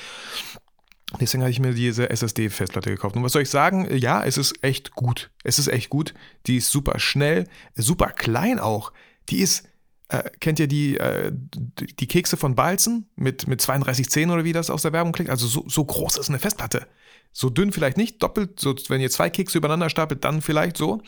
Deswegen 1.19 1.41
habe 1.41 1.49
ich 1.51 1.59
mir 1.59 1.73
diese 1.73 2.09
SSD-Festplatte 2.11 2.91
gekauft. 2.91 3.15
Und 3.15 3.23
was 3.23 3.31
soll 3.31 3.41
ich 3.41 3.49
sagen? 3.49 3.87
Ja, 3.97 4.23
es 4.23 4.37
ist 4.37 4.63
echt 4.63 4.91
gut. 4.91 5.31
Es 5.43 5.57
ist 5.57 5.67
echt 5.67 5.89
gut. 5.89 6.13
Die 6.45 6.57
ist 6.57 6.69
super 6.69 6.99
schnell, 6.99 7.47
super 7.75 8.09
klein 8.09 8.59
auch. 8.59 8.93
Die 9.29 9.39
ist 9.39 9.67
äh, 10.09 10.29
kennt 10.39 10.59
ihr 10.59 10.67
die, 10.67 10.97
äh, 10.97 11.31
die 11.31 12.07
Kekse 12.07 12.35
von 12.35 12.55
Balzen 12.55 13.07
mit, 13.15 13.47
mit 13.47 13.61
32 13.61 14.09
Zähnen 14.09 14.31
oder 14.31 14.43
wie 14.43 14.53
das 14.53 14.69
aus 14.69 14.81
der 14.81 14.91
Werbung 14.91 15.13
klingt? 15.13 15.29
Also 15.29 15.47
so, 15.47 15.65
so 15.67 15.85
groß 15.85 16.17
ist 16.17 16.29
eine 16.29 16.39
Festplatte. 16.39 16.87
So 17.31 17.51
dünn 17.51 17.71
vielleicht 17.71 17.97
nicht, 17.97 18.23
doppelt, 18.23 18.59
so, 18.59 18.75
wenn 18.87 19.01
ihr 19.01 19.11
zwei 19.11 19.29
Kekse 19.29 19.59
übereinander 19.59 19.89
stapelt, 19.89 20.25
dann 20.25 20.41
vielleicht 20.41 20.77
so. 20.77 21.01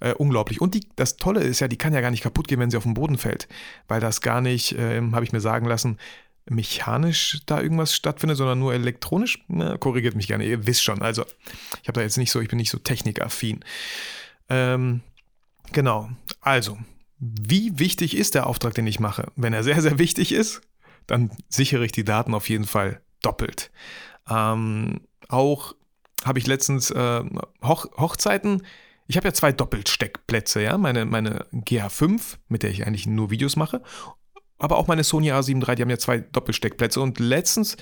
Äh, 0.00 0.14
unglaublich. 0.14 0.62
Und 0.62 0.74
die, 0.74 0.80
das 0.96 1.16
Tolle 1.18 1.40
ist 1.40 1.60
ja, 1.60 1.68
die 1.68 1.76
kann 1.76 1.92
ja 1.92 2.00
gar 2.00 2.10
nicht 2.10 2.22
kaputt 2.22 2.48
gehen, 2.48 2.58
wenn 2.58 2.70
sie 2.70 2.78
auf 2.78 2.84
den 2.84 2.94
Boden 2.94 3.18
fällt. 3.18 3.48
Weil 3.86 4.00
das 4.00 4.22
gar 4.22 4.40
nicht, 4.40 4.74
ähm, 4.78 5.14
habe 5.14 5.26
ich 5.26 5.32
mir 5.32 5.40
sagen 5.40 5.66
lassen, 5.66 5.98
mechanisch 6.46 7.40
da 7.44 7.60
irgendwas 7.60 7.94
stattfindet, 7.94 8.38
sondern 8.38 8.58
nur 8.58 8.72
elektronisch. 8.72 9.44
Na, 9.48 9.76
korrigiert 9.76 10.14
mich 10.14 10.26
gerne, 10.26 10.46
ihr 10.46 10.66
wisst 10.66 10.82
schon. 10.82 11.02
Also, 11.02 11.24
ich 11.82 11.88
habe 11.88 11.98
da 11.98 12.00
jetzt 12.00 12.16
nicht 12.16 12.30
so, 12.30 12.40
ich 12.40 12.48
bin 12.48 12.56
nicht 12.56 12.70
so 12.70 12.78
technikaffin. 12.78 13.62
Ähm, 14.48 15.02
genau. 15.72 16.08
Also, 16.40 16.78
wie 17.18 17.78
wichtig 17.78 18.16
ist 18.16 18.34
der 18.34 18.46
Auftrag, 18.46 18.74
den 18.74 18.86
ich 18.86 19.00
mache? 19.00 19.30
Wenn 19.36 19.52
er 19.52 19.64
sehr, 19.64 19.80
sehr 19.82 19.98
wichtig 19.98 20.32
ist, 20.32 20.60
dann 21.06 21.30
sichere 21.48 21.84
ich 21.84 21.92
die 21.92 22.04
Daten 22.04 22.34
auf 22.34 22.48
jeden 22.48 22.66
Fall 22.66 23.00
doppelt. 23.22 23.70
Ähm, 24.28 25.00
auch 25.28 25.74
habe 26.24 26.38
ich 26.38 26.46
letztens 26.46 26.90
äh, 26.90 27.24
Hoch 27.64 27.86
Hochzeiten. 27.96 28.64
Ich 29.06 29.16
habe 29.16 29.28
ja 29.28 29.32
zwei 29.32 29.52
Doppelsteckplätze, 29.52 30.62
ja, 30.62 30.76
meine, 30.76 31.06
meine 31.06 31.46
GH5, 31.52 32.36
mit 32.48 32.62
der 32.62 32.70
ich 32.70 32.86
eigentlich 32.86 33.06
nur 33.06 33.30
Videos 33.30 33.56
mache, 33.56 33.82
aber 34.58 34.76
auch 34.76 34.86
meine 34.86 35.04
Sony 35.04 35.32
A7 35.32 35.66
III, 35.66 35.76
die 35.76 35.82
haben 35.82 35.90
ja 35.90 35.98
zwei 35.98 36.18
Doppelsteckplätze 36.18 37.00
und 37.00 37.18
letztens 37.18 37.76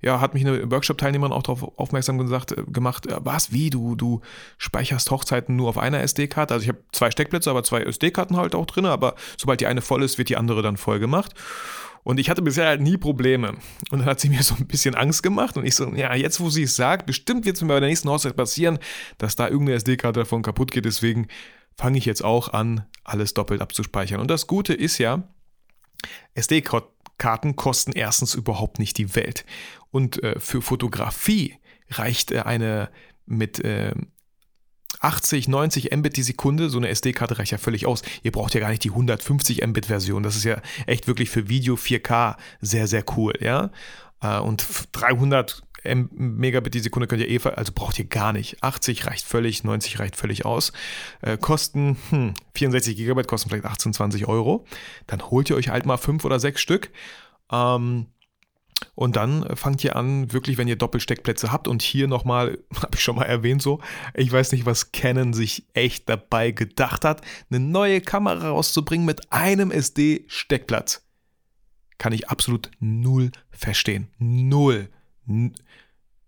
ja, 0.00 0.20
hat 0.20 0.34
mich 0.34 0.46
eine 0.46 0.70
Workshop-Teilnehmerin 0.70 1.32
auch 1.32 1.42
darauf 1.42 1.78
aufmerksam 1.78 2.18
gesagt, 2.18 2.52
äh, 2.52 2.64
gemacht, 2.66 3.06
äh, 3.06 3.16
was, 3.20 3.52
wie, 3.52 3.70
du, 3.70 3.94
du 3.94 4.20
speicherst 4.58 5.10
Hochzeiten 5.10 5.56
nur 5.56 5.68
auf 5.68 5.78
einer 5.78 6.00
SD-Karte? 6.00 6.54
Also 6.54 6.64
ich 6.64 6.68
habe 6.68 6.82
zwei 6.92 7.10
Steckplätze, 7.10 7.50
aber 7.50 7.62
zwei 7.62 7.82
SD-Karten 7.82 8.36
halt 8.36 8.54
auch 8.54 8.66
drin, 8.66 8.86
aber 8.86 9.14
sobald 9.36 9.60
die 9.60 9.66
eine 9.66 9.82
voll 9.82 10.02
ist, 10.02 10.18
wird 10.18 10.28
die 10.28 10.36
andere 10.36 10.62
dann 10.62 10.76
voll 10.76 10.98
gemacht. 10.98 11.34
Und 12.02 12.20
ich 12.20 12.30
hatte 12.30 12.42
bisher 12.42 12.68
halt 12.68 12.80
nie 12.80 12.96
Probleme. 12.96 13.54
Und 13.90 13.98
dann 13.98 14.04
hat 14.04 14.20
sie 14.20 14.28
mir 14.28 14.42
so 14.44 14.54
ein 14.54 14.68
bisschen 14.68 14.94
Angst 14.94 15.24
gemacht. 15.24 15.56
Und 15.56 15.66
ich 15.66 15.74
so, 15.74 15.92
ja, 15.92 16.14
jetzt 16.14 16.38
wo 16.38 16.50
sie 16.50 16.62
es 16.62 16.76
sagt, 16.76 17.04
bestimmt 17.04 17.44
wird 17.44 17.56
es 17.56 17.62
mir 17.62 17.68
bei 17.68 17.80
der 17.80 17.88
nächsten 17.88 18.08
Hochzeit 18.08 18.36
passieren, 18.36 18.78
dass 19.18 19.34
da 19.34 19.48
irgendeine 19.48 19.76
SD-Karte 19.78 20.20
davon 20.20 20.42
kaputt 20.42 20.70
geht. 20.70 20.84
Deswegen 20.84 21.26
fange 21.76 21.98
ich 21.98 22.04
jetzt 22.04 22.22
auch 22.22 22.52
an, 22.52 22.86
alles 23.02 23.34
doppelt 23.34 23.60
abzuspeichern. 23.60 24.20
Und 24.20 24.30
das 24.30 24.46
Gute 24.46 24.72
ist 24.72 24.98
ja, 24.98 25.24
SD-Karten 26.34 26.95
kosten 27.18 27.92
erstens 27.92 28.34
überhaupt 28.34 28.78
nicht 28.78 28.98
die 28.98 29.14
Welt. 29.14 29.44
Und 29.90 30.22
äh, 30.22 30.38
für 30.38 30.62
Fotografie 30.62 31.58
reicht 31.90 32.32
äh, 32.32 32.40
eine 32.40 32.90
mit 33.26 33.64
äh, 33.64 33.94
80, 35.00 35.48
90 35.48 35.94
Mbit 35.94 36.16
die 36.16 36.22
Sekunde, 36.22 36.70
so 36.70 36.78
eine 36.78 36.88
SD-Karte 36.88 37.38
reicht 37.38 37.52
ja 37.52 37.58
völlig 37.58 37.86
aus. 37.86 38.02
Ihr 38.22 38.32
braucht 38.32 38.54
ja 38.54 38.60
gar 38.60 38.70
nicht 38.70 38.84
die 38.84 38.90
150 38.90 39.66
Mbit-Version. 39.66 40.22
Das 40.22 40.36
ist 40.36 40.44
ja 40.44 40.60
echt 40.86 41.06
wirklich 41.06 41.30
für 41.30 41.48
Video 41.48 41.74
4K 41.74 42.36
sehr, 42.60 42.86
sehr 42.86 43.04
cool, 43.16 43.34
ja. 43.40 43.70
Äh, 44.22 44.38
und 44.38 44.66
300 44.92 45.62
Megabit 45.94 46.74
die 46.74 46.80
Sekunde 46.80 47.06
könnt 47.06 47.22
ihr 47.22 47.28
eh, 47.28 47.40
also 47.48 47.72
braucht 47.74 47.98
ihr 47.98 48.06
gar 48.06 48.32
nicht. 48.32 48.62
80 48.62 49.06
reicht 49.06 49.24
völlig, 49.24 49.64
90 49.64 49.98
reicht 49.98 50.16
völlig 50.16 50.44
aus. 50.44 50.72
Äh, 51.22 51.36
kosten 51.38 51.96
hm, 52.10 52.34
64 52.54 52.96
Gigabyte, 52.96 53.28
kosten 53.28 53.48
vielleicht 53.48 53.64
18, 53.64 53.92
20 53.92 54.26
Euro. 54.26 54.64
Dann 55.06 55.30
holt 55.30 55.50
ihr 55.50 55.56
euch 55.56 55.68
halt 55.68 55.86
mal 55.86 55.96
fünf 55.96 56.24
oder 56.24 56.40
sechs 56.40 56.60
Stück. 56.60 56.90
Ähm, 57.50 58.06
und 58.94 59.16
dann 59.16 59.56
fangt 59.56 59.82
ihr 59.84 59.96
an, 59.96 60.32
wirklich, 60.32 60.58
wenn 60.58 60.68
ihr 60.68 60.76
Doppelsteckplätze 60.76 61.50
habt 61.52 61.68
und 61.68 61.82
hier 61.82 62.08
nochmal, 62.08 62.58
habe 62.76 62.94
ich 62.94 63.02
schon 63.02 63.16
mal 63.16 63.24
erwähnt 63.24 63.62
so, 63.62 63.80
ich 64.14 64.30
weiß 64.30 64.52
nicht, 64.52 64.66
was 64.66 64.92
Canon 64.92 65.32
sich 65.32 65.66
echt 65.74 66.08
dabei 66.08 66.50
gedacht 66.50 67.04
hat, 67.04 67.22
eine 67.50 67.60
neue 67.60 68.00
Kamera 68.00 68.48
rauszubringen 68.48 69.06
mit 69.06 69.32
einem 69.32 69.70
SD-Steckplatz. 69.70 71.02
Kann 71.98 72.12
ich 72.12 72.28
absolut 72.28 72.70
null 72.78 73.30
verstehen. 73.50 74.08
Null. 74.18 74.90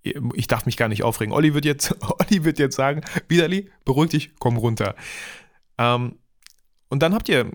Ich 0.03 0.47
darf 0.47 0.67
mich 0.67 0.77
gar 0.77 0.89
nicht 0.89 1.03
aufregen. 1.03 1.33
Olli 1.33 1.55
wird 1.55 1.65
jetzt, 1.65 1.95
Olli 2.21 2.45
wird 2.45 2.59
jetzt 2.59 2.77
sagen, 2.77 3.03
Widerli, 3.29 3.71
beruhig 3.85 4.11
dich, 4.11 4.31
komm 4.39 4.57
runter. 4.57 4.95
Ähm, 5.77 6.17
und 6.89 7.03
dann 7.03 7.15
habt 7.15 7.29
ihr 7.29 7.51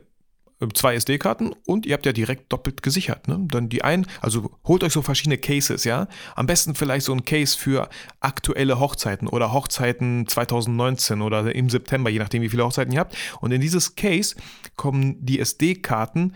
zwei 0.73 0.95
SD-Karten 0.95 1.53
und 1.65 1.85
ihr 1.85 1.93
habt 1.93 2.05
ja 2.05 2.13
direkt 2.13 2.51
doppelt 2.51 2.83
gesichert. 2.83 3.27
Ne? 3.27 3.45
Dann 3.49 3.69
die 3.69 3.83
einen, 3.83 4.05
also 4.21 4.51
holt 4.65 4.83
euch 4.83 4.93
so 4.93 5.01
verschiedene 5.01 5.37
Cases, 5.37 5.83
ja. 5.83 6.07
Am 6.35 6.45
besten 6.45 6.75
vielleicht 6.75 7.05
so 7.05 7.13
ein 7.13 7.25
Case 7.25 7.57
für 7.57 7.89
aktuelle 8.19 8.79
Hochzeiten 8.79 9.27
oder 9.27 9.51
Hochzeiten 9.51 10.27
2019 10.27 11.21
oder 11.21 11.53
im 11.53 11.69
September, 11.69 12.09
je 12.09 12.19
nachdem, 12.19 12.41
wie 12.41 12.49
viele 12.49 12.63
Hochzeiten 12.63 12.93
ihr 12.93 12.99
habt. 12.99 13.17
Und 13.41 13.51
in 13.51 13.61
dieses 13.61 13.95
Case 13.95 14.35
kommen 14.75 15.25
die 15.25 15.39
SD-Karten 15.39 16.33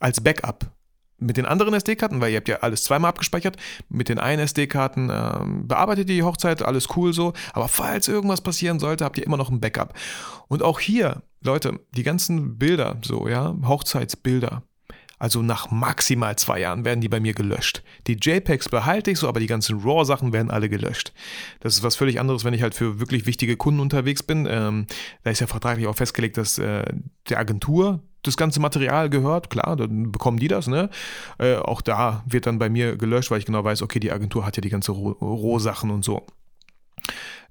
als 0.00 0.20
Backup 0.20 0.70
mit 1.18 1.36
den 1.36 1.46
anderen 1.46 1.74
SD-Karten, 1.74 2.20
weil 2.20 2.30
ihr 2.30 2.38
habt 2.38 2.48
ja 2.48 2.58
alles 2.58 2.84
zweimal 2.84 3.10
abgespeichert, 3.10 3.56
mit 3.88 4.08
den 4.08 4.18
einen 4.18 4.42
SD-Karten 4.42 5.10
ähm, 5.12 5.66
bearbeitet 5.66 6.08
ihr 6.08 6.16
die 6.16 6.22
Hochzeit, 6.22 6.62
alles 6.62 6.88
cool 6.96 7.12
so, 7.12 7.32
aber 7.52 7.68
falls 7.68 8.08
irgendwas 8.08 8.40
passieren 8.40 8.78
sollte, 8.78 9.04
habt 9.04 9.18
ihr 9.18 9.26
immer 9.26 9.36
noch 9.36 9.50
ein 9.50 9.60
Backup. 9.60 9.94
Und 10.48 10.62
auch 10.62 10.80
hier, 10.80 11.22
Leute, 11.42 11.80
die 11.96 12.02
ganzen 12.02 12.58
Bilder, 12.58 12.98
so, 13.02 13.28
ja, 13.28 13.54
Hochzeitsbilder, 13.64 14.62
also 15.18 15.42
nach 15.42 15.70
maximal 15.70 16.36
zwei 16.36 16.60
Jahren 16.60 16.84
werden 16.84 17.00
die 17.00 17.08
bei 17.08 17.18
mir 17.18 17.34
gelöscht. 17.34 17.82
Die 18.06 18.16
JPEGs 18.20 18.68
behalte 18.68 19.10
ich 19.10 19.18
so, 19.18 19.28
aber 19.28 19.40
die 19.40 19.46
ganzen 19.46 19.80
RAW-Sachen 19.80 20.32
werden 20.32 20.50
alle 20.50 20.68
gelöscht. 20.68 21.12
Das 21.60 21.74
ist 21.74 21.82
was 21.82 21.96
völlig 21.96 22.20
anderes, 22.20 22.44
wenn 22.44 22.54
ich 22.54 22.62
halt 22.62 22.74
für 22.74 23.00
wirklich 23.00 23.26
wichtige 23.26 23.56
Kunden 23.56 23.80
unterwegs 23.80 24.22
bin. 24.22 24.46
Ähm, 24.48 24.86
da 25.24 25.30
ist 25.30 25.40
ja 25.40 25.48
vertraglich 25.48 25.88
auch 25.88 25.96
festgelegt, 25.96 26.36
dass 26.36 26.58
äh, 26.58 26.84
der 27.28 27.38
Agentur 27.38 28.00
das 28.28 28.36
ganze 28.36 28.60
Material 28.60 29.10
gehört, 29.10 29.50
klar, 29.50 29.76
dann 29.76 30.12
bekommen 30.12 30.38
die 30.38 30.48
das, 30.48 30.66
ne? 30.66 30.90
Äh, 31.38 31.56
auch 31.56 31.80
da 31.80 32.22
wird 32.26 32.46
dann 32.46 32.58
bei 32.58 32.68
mir 32.68 32.96
gelöscht, 32.96 33.30
weil 33.30 33.38
ich 33.38 33.46
genau 33.46 33.64
weiß, 33.64 33.82
okay, 33.82 34.00
die 34.00 34.12
Agentur 34.12 34.44
hat 34.46 34.56
ja 34.56 34.60
die 34.60 34.68
ganze 34.68 34.92
Rohsachen 34.92 35.90
und 35.90 36.04
so. 36.04 36.26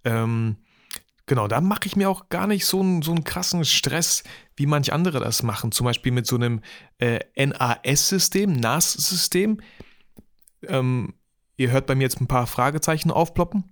Ähm, 0.04 0.58
genau, 1.26 1.48
da 1.48 1.62
mache 1.62 1.86
ich 1.86 1.96
mir 1.96 2.10
auch 2.10 2.30
gar 2.30 2.48
nicht 2.48 2.66
so 2.66 2.80
einen, 2.80 3.02
so 3.02 3.12
einen 3.12 3.24
krassen 3.24 3.66
Stress, 3.66 4.24
wie 4.56 4.66
manch 4.66 4.94
andere 4.94 5.20
das 5.20 5.44
machen. 5.44 5.72
Zum 5.72 5.86
Beispiel 5.86 6.12
mit 6.12 6.26
so 6.26 6.36
einem 6.36 6.62
äh, 7.00 7.20
NAS-System, 7.36 8.54
NAS-System. 8.54 9.60
Ähm, 10.68 11.14
ihr 11.58 11.72
hört 11.72 11.86
bei 11.88 11.96
mir 11.96 12.04
jetzt 12.04 12.22
ein 12.22 12.28
paar 12.28 12.48
Fragezeichen 12.48 13.12
aufploppen. 13.12 13.66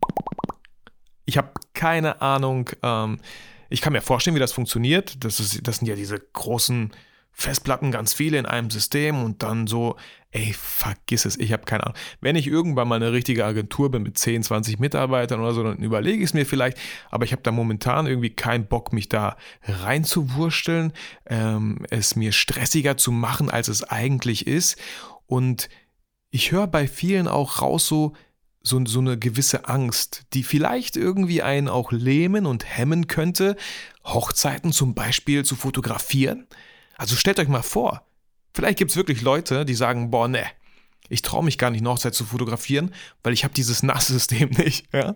Ich 1.25 1.37
habe 1.37 1.51
keine 1.73 2.21
Ahnung, 2.21 2.69
ähm, 2.83 3.19
ich 3.69 3.81
kann 3.81 3.93
mir 3.93 4.01
vorstellen, 4.01 4.35
wie 4.35 4.39
das 4.39 4.51
funktioniert. 4.51 5.23
Das, 5.23 5.39
ist, 5.39 5.67
das 5.67 5.77
sind 5.77 5.87
ja 5.87 5.95
diese 5.95 6.19
großen 6.19 6.91
Festplatten, 7.37 7.91
ganz 7.91 8.13
viele 8.13 8.37
in 8.37 8.45
einem 8.45 8.69
System 8.69 9.21
und 9.21 9.43
dann 9.43 9.67
so, 9.67 9.97
ey, 10.31 10.53
vergiss 10.53 11.25
es, 11.25 11.37
ich 11.37 11.51
habe 11.51 11.65
keine 11.65 11.83
Ahnung. 11.83 11.97
Wenn 12.21 12.37
ich 12.37 12.47
irgendwann 12.47 12.87
mal 12.87 12.95
eine 12.95 13.11
richtige 13.11 13.43
Agentur 13.43 13.91
bin 13.91 14.03
mit 14.03 14.17
10, 14.17 14.43
20 14.43 14.79
Mitarbeitern 14.79 15.41
oder 15.41 15.53
so, 15.53 15.61
dann 15.61 15.79
überlege 15.79 16.19
ich 16.19 16.29
es 16.29 16.33
mir 16.33 16.45
vielleicht, 16.45 16.77
aber 17.11 17.25
ich 17.25 17.33
habe 17.33 17.41
da 17.41 17.51
momentan 17.51 18.07
irgendwie 18.07 18.29
keinen 18.29 18.67
Bock, 18.67 18.93
mich 18.93 19.09
da 19.09 19.35
reinzuwursteln, 19.63 20.93
ähm, 21.25 21.85
es 21.89 22.15
mir 22.15 22.31
stressiger 22.31 22.95
zu 22.95 23.11
machen, 23.11 23.49
als 23.49 23.67
es 23.67 23.83
eigentlich 23.83 24.47
ist. 24.47 24.77
Und 25.25 25.67
ich 26.31 26.53
höre 26.53 26.67
bei 26.67 26.87
vielen 26.87 27.27
auch 27.27 27.61
raus 27.61 27.85
so, 27.85 28.13
so, 28.65 28.83
so 28.85 28.99
eine 28.99 29.17
gewisse 29.17 29.67
Angst, 29.67 30.23
die 30.33 30.43
vielleicht 30.43 30.97
irgendwie 30.97 31.43
einen 31.43 31.69
auch 31.69 31.91
lähmen 31.91 32.45
und 32.45 32.65
hemmen 32.65 33.07
könnte, 33.07 33.55
Hochzeiten 34.03 34.71
zum 34.71 34.95
Beispiel 34.95 35.45
zu 35.45 35.55
fotografieren. 35.55 36.47
Also 36.97 37.15
stellt 37.15 37.39
euch 37.39 37.47
mal 37.47 37.61
vor, 37.61 38.07
vielleicht 38.53 38.79
gibt 38.79 38.91
es 38.91 38.97
wirklich 38.97 39.21
Leute, 39.21 39.65
die 39.65 39.75
sagen, 39.75 40.09
boah, 40.09 40.27
ne, 40.27 40.45
ich 41.09 41.21
traue 41.21 41.43
mich 41.43 41.59
gar 41.59 41.69
nicht, 41.69 41.81
eine 41.81 41.89
Hochzeit 41.91 42.15
zu 42.15 42.25
fotografieren, 42.25 42.91
weil 43.21 43.33
ich 43.33 43.43
habe 43.43 43.53
dieses 43.53 43.83
NAS-System 43.83 44.49
nicht. 44.49 44.91
Ja? 44.91 45.15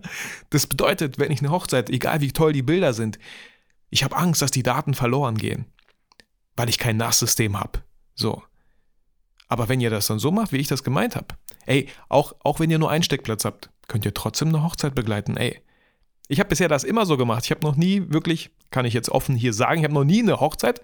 Das 0.51 0.67
bedeutet, 0.67 1.17
wenn 1.17 1.31
ich 1.31 1.39
eine 1.39 1.49
Hochzeit, 1.49 1.89
egal 1.89 2.21
wie 2.21 2.31
toll 2.31 2.53
die 2.53 2.61
Bilder 2.61 2.93
sind, 2.93 3.17
ich 3.89 4.03
habe 4.03 4.15
Angst, 4.15 4.43
dass 4.43 4.51
die 4.51 4.61
Daten 4.61 4.93
verloren 4.93 5.37
gehen, 5.37 5.65
weil 6.55 6.69
ich 6.69 6.77
kein 6.77 6.97
NAS-System 6.97 7.59
habe. 7.59 7.81
So. 8.13 8.43
Aber 9.49 9.67
wenn 9.67 9.81
ihr 9.81 9.89
das 9.89 10.07
dann 10.07 10.19
so 10.19 10.31
macht, 10.31 10.53
wie 10.53 10.57
ich 10.57 10.67
das 10.67 10.83
gemeint 10.83 11.15
habe, 11.15 11.35
ey, 11.65 11.89
auch, 12.07 12.33
auch 12.43 12.59
wenn 12.59 12.69
ihr 12.69 12.79
nur 12.79 12.91
einen 12.91 13.03
Steckplatz 13.03 13.43
habt, 13.43 13.71
könnt 13.87 14.05
ihr 14.05 14.13
trotzdem 14.13 14.49
eine 14.49 14.63
Hochzeit 14.63 14.95
begleiten, 14.95 15.35
ey. 15.35 15.59
Ich 16.27 16.39
habe 16.39 16.49
bisher 16.49 16.69
das 16.69 16.83
immer 16.83 17.07
so 17.07 17.17
gemacht. 17.17 17.45
Ich 17.45 17.51
habe 17.51 17.65
noch 17.65 17.75
nie 17.75 18.03
wirklich, 18.09 18.51
kann 18.69 18.85
ich 18.85 18.93
jetzt 18.93 19.09
offen 19.09 19.35
hier 19.35 19.51
sagen, 19.51 19.79
ich 19.79 19.83
habe 19.83 19.95
noch 19.95 20.03
nie 20.03 20.21
eine 20.21 20.39
Hochzeit 20.39 20.79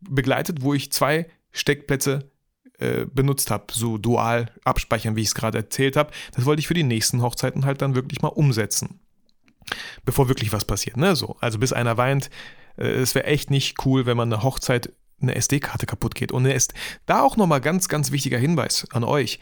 begleitet, 0.00 0.62
wo 0.62 0.72
ich 0.72 0.92
zwei 0.92 1.26
Steckplätze 1.50 2.30
äh, 2.78 3.06
benutzt 3.06 3.50
habe, 3.50 3.66
so 3.72 3.98
dual 3.98 4.52
abspeichern, 4.64 5.16
wie 5.16 5.22
ich 5.22 5.28
es 5.28 5.34
gerade 5.34 5.58
erzählt 5.58 5.96
habe. 5.96 6.12
Das 6.34 6.44
wollte 6.44 6.60
ich 6.60 6.68
für 6.68 6.74
die 6.74 6.84
nächsten 6.84 7.20
Hochzeiten 7.20 7.64
halt 7.64 7.82
dann 7.82 7.96
wirklich 7.96 8.22
mal 8.22 8.28
umsetzen. 8.28 9.00
Bevor 10.04 10.28
wirklich 10.28 10.52
was 10.52 10.64
passiert, 10.64 10.96
ne? 10.96 11.16
So, 11.16 11.36
also 11.40 11.58
bis 11.58 11.72
einer 11.72 11.96
weint, 11.96 12.30
äh, 12.76 12.86
es 12.86 13.16
wäre 13.16 13.26
echt 13.26 13.50
nicht 13.50 13.84
cool, 13.84 14.06
wenn 14.06 14.16
man 14.16 14.32
eine 14.32 14.44
Hochzeit 14.44 14.92
eine 15.22 15.34
SD-Karte 15.34 15.86
kaputt 15.86 16.14
geht. 16.14 16.32
Und 16.32 16.50
da 17.06 17.22
auch 17.22 17.36
nochmal 17.36 17.60
ganz, 17.60 17.88
ganz 17.88 18.10
wichtiger 18.10 18.38
Hinweis 18.38 18.86
an 18.90 19.04
euch. 19.04 19.38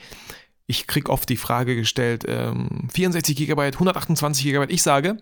Ich 0.67 0.87
kriege 0.87 1.11
oft 1.11 1.29
die 1.29 1.37
Frage 1.37 1.75
gestellt, 1.75 2.25
ähm, 2.29 2.89
64 2.93 3.37
GB, 3.37 3.61
128 3.61 4.45
GB. 4.45 4.73
Ich 4.73 4.83
sage, 4.83 5.17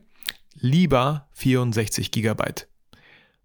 lieber 0.55 1.29
64 1.33 2.11
GB. 2.11 2.43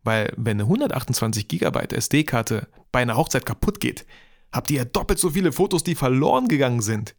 Weil 0.03 0.33
wenn 0.35 0.57
eine 0.57 0.63
128 0.63 1.47
GB 1.47 1.79
SD-Karte 1.95 2.67
bei 2.91 3.01
einer 3.01 3.15
Hochzeit 3.15 3.45
kaputt 3.45 3.79
geht, 3.79 4.05
habt 4.51 4.69
ihr 4.69 4.77
ja 4.77 4.85
doppelt 4.85 5.19
so 5.19 5.29
viele 5.29 5.51
Fotos, 5.51 5.83
die 5.83 5.95
verloren 5.95 6.47
gegangen 6.47 6.81
sind. 6.81 7.15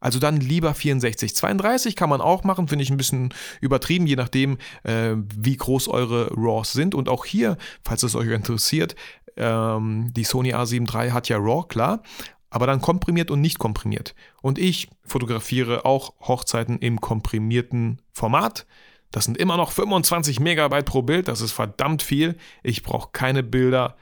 Also 0.00 0.18
dann 0.18 0.36
lieber 0.36 0.74
64. 0.74 1.34
32 1.34 1.96
kann 1.96 2.10
man 2.10 2.20
auch 2.20 2.44
machen, 2.44 2.68
finde 2.68 2.82
ich 2.82 2.90
ein 2.90 2.98
bisschen 2.98 3.32
übertrieben, 3.60 4.06
je 4.06 4.16
nachdem, 4.16 4.58
äh, 4.82 5.14
wie 5.34 5.56
groß 5.56 5.88
eure 5.88 6.30
RAWs 6.36 6.72
sind. 6.72 6.94
Und 6.94 7.08
auch 7.08 7.24
hier, 7.24 7.56
falls 7.84 8.02
es 8.02 8.14
euch 8.14 8.28
interessiert, 8.28 8.94
ähm, 9.36 10.12
die 10.12 10.24
Sony 10.24 10.54
A7 10.54 10.92
III 10.92 11.10
hat 11.10 11.28
ja 11.28 11.38
RAW, 11.38 11.66
klar, 11.68 12.02
aber 12.50 12.66
dann 12.66 12.80
komprimiert 12.80 13.30
und 13.30 13.40
nicht 13.40 13.58
komprimiert. 13.58 14.14
Und 14.42 14.58
ich 14.58 14.88
fotografiere 15.04 15.84
auch 15.84 16.14
Hochzeiten 16.20 16.78
im 16.78 17.00
komprimierten 17.00 18.00
Format. 18.12 18.66
Das 19.10 19.24
sind 19.24 19.38
immer 19.38 19.56
noch 19.56 19.72
25 19.72 20.40
Megabyte 20.40 20.84
pro 20.84 21.02
Bild, 21.02 21.28
das 21.28 21.40
ist 21.40 21.52
verdammt 21.52 22.02
viel. 22.02 22.36
Ich 22.62 22.82
brauche 22.82 23.10
keine 23.12 23.42
Bilder, 23.42 23.96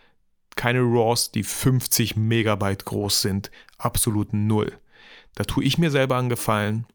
keine 0.56 0.80
RAWs, 0.80 1.30
die 1.30 1.42
50 1.42 2.16
Megabyte 2.16 2.84
groß 2.84 3.22
sind. 3.22 3.50
Absolut 3.78 4.32
null. 4.32 4.72
Da 5.34 5.44
tue 5.44 5.64
ich 5.64 5.78
mir 5.78 5.90
selber 5.90 6.16
einen 6.16 6.28
Gefallen. 6.28 6.86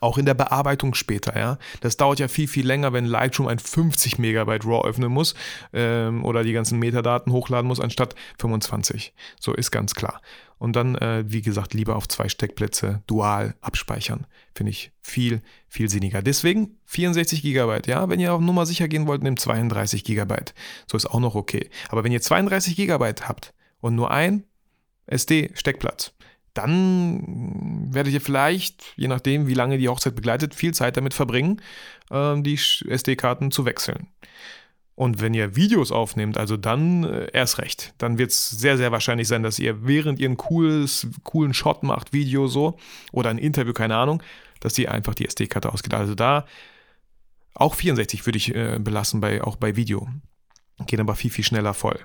Auch 0.00 0.18
in 0.18 0.26
der 0.26 0.34
Bearbeitung 0.34 0.94
später, 0.94 1.38
ja. 1.38 1.58
Das 1.80 1.96
dauert 1.96 2.18
ja 2.18 2.26
viel, 2.26 2.48
viel 2.48 2.66
länger, 2.66 2.92
wenn 2.92 3.04
Lightroom 3.04 3.46
ein 3.46 3.60
50 3.60 4.18
Megabyte 4.18 4.64
RAW 4.64 4.88
öffnen 4.88 5.12
muss 5.12 5.34
ähm, 5.72 6.24
oder 6.24 6.42
die 6.42 6.52
ganzen 6.52 6.80
Metadaten 6.80 7.32
hochladen 7.32 7.68
muss, 7.68 7.78
anstatt 7.78 8.16
25. 8.40 9.14
So 9.38 9.54
ist 9.54 9.70
ganz 9.70 9.94
klar. 9.94 10.20
Und 10.58 10.74
dann, 10.74 10.96
äh, 10.96 11.24
wie 11.26 11.42
gesagt, 11.42 11.74
lieber 11.74 11.94
auf 11.94 12.08
zwei 12.08 12.28
Steckplätze 12.28 13.02
dual 13.06 13.54
abspeichern. 13.60 14.26
Finde 14.54 14.70
ich 14.70 14.92
viel, 15.00 15.42
viel 15.68 15.88
sinniger. 15.88 16.22
Deswegen 16.22 16.78
64 16.86 17.42
Gigabyte, 17.42 17.86
ja. 17.86 18.08
Wenn 18.08 18.18
ihr 18.18 18.32
auf 18.32 18.40
Nummer 18.40 18.66
sicher 18.66 18.88
gehen 18.88 19.06
wollt, 19.06 19.22
nehmt 19.22 19.38
32 19.38 20.02
Gigabyte. 20.02 20.54
So 20.90 20.96
ist 20.96 21.06
auch 21.06 21.20
noch 21.20 21.36
okay. 21.36 21.70
Aber 21.88 22.02
wenn 22.02 22.12
ihr 22.12 22.22
32 22.22 22.74
Gigabyte 22.74 23.28
habt 23.28 23.54
und 23.80 23.94
nur 23.94 24.10
ein 24.10 24.44
SD-Steckplatz, 25.06 26.14
dann 26.54 27.92
werdet 27.92 28.12
ihr 28.12 28.20
vielleicht, 28.20 28.94
je 28.96 29.08
nachdem, 29.08 29.46
wie 29.48 29.54
lange 29.54 29.78
die 29.78 29.88
Hochzeit 29.88 30.14
begleitet, 30.14 30.54
viel 30.54 30.72
Zeit 30.72 30.96
damit 30.96 31.12
verbringen, 31.12 31.60
ähm, 32.10 32.42
die 32.42 32.54
SD-Karten 32.54 33.50
zu 33.50 33.64
wechseln. 33.64 34.08
Und 34.96 35.20
wenn 35.20 35.34
ihr 35.34 35.56
Videos 35.56 35.90
aufnehmt, 35.90 36.38
also 36.38 36.56
dann 36.56 37.02
äh, 37.02 37.28
erst 37.32 37.58
recht. 37.58 37.94
Dann 37.98 38.16
wird 38.16 38.30
es 38.30 38.48
sehr, 38.50 38.76
sehr 38.76 38.92
wahrscheinlich 38.92 39.26
sein, 39.26 39.42
dass 39.42 39.58
ihr, 39.58 39.84
während 39.86 40.20
ihr 40.20 40.28
einen 40.28 40.36
cooles, 40.36 41.08
coolen 41.24 41.52
Shot 41.52 41.82
macht, 41.82 42.12
Video 42.12 42.46
so, 42.46 42.78
oder 43.10 43.30
ein 43.30 43.38
Interview, 43.38 43.72
keine 43.72 43.96
Ahnung, 43.96 44.22
dass 44.60 44.78
ihr 44.78 44.92
einfach 44.92 45.14
die 45.14 45.26
SD-Karte 45.26 45.72
ausgeht. 45.72 45.94
Also 45.94 46.14
da 46.14 46.46
auch 47.54 47.74
64 47.74 48.24
würde 48.26 48.36
ich 48.36 48.54
äh, 48.54 48.78
belassen, 48.78 49.20
bei, 49.20 49.42
auch 49.42 49.56
bei 49.56 49.74
Video. 49.74 50.08
Geht 50.86 51.00
aber 51.00 51.16
viel, 51.16 51.30
viel 51.30 51.44
schneller 51.44 51.74
voll. 51.74 51.98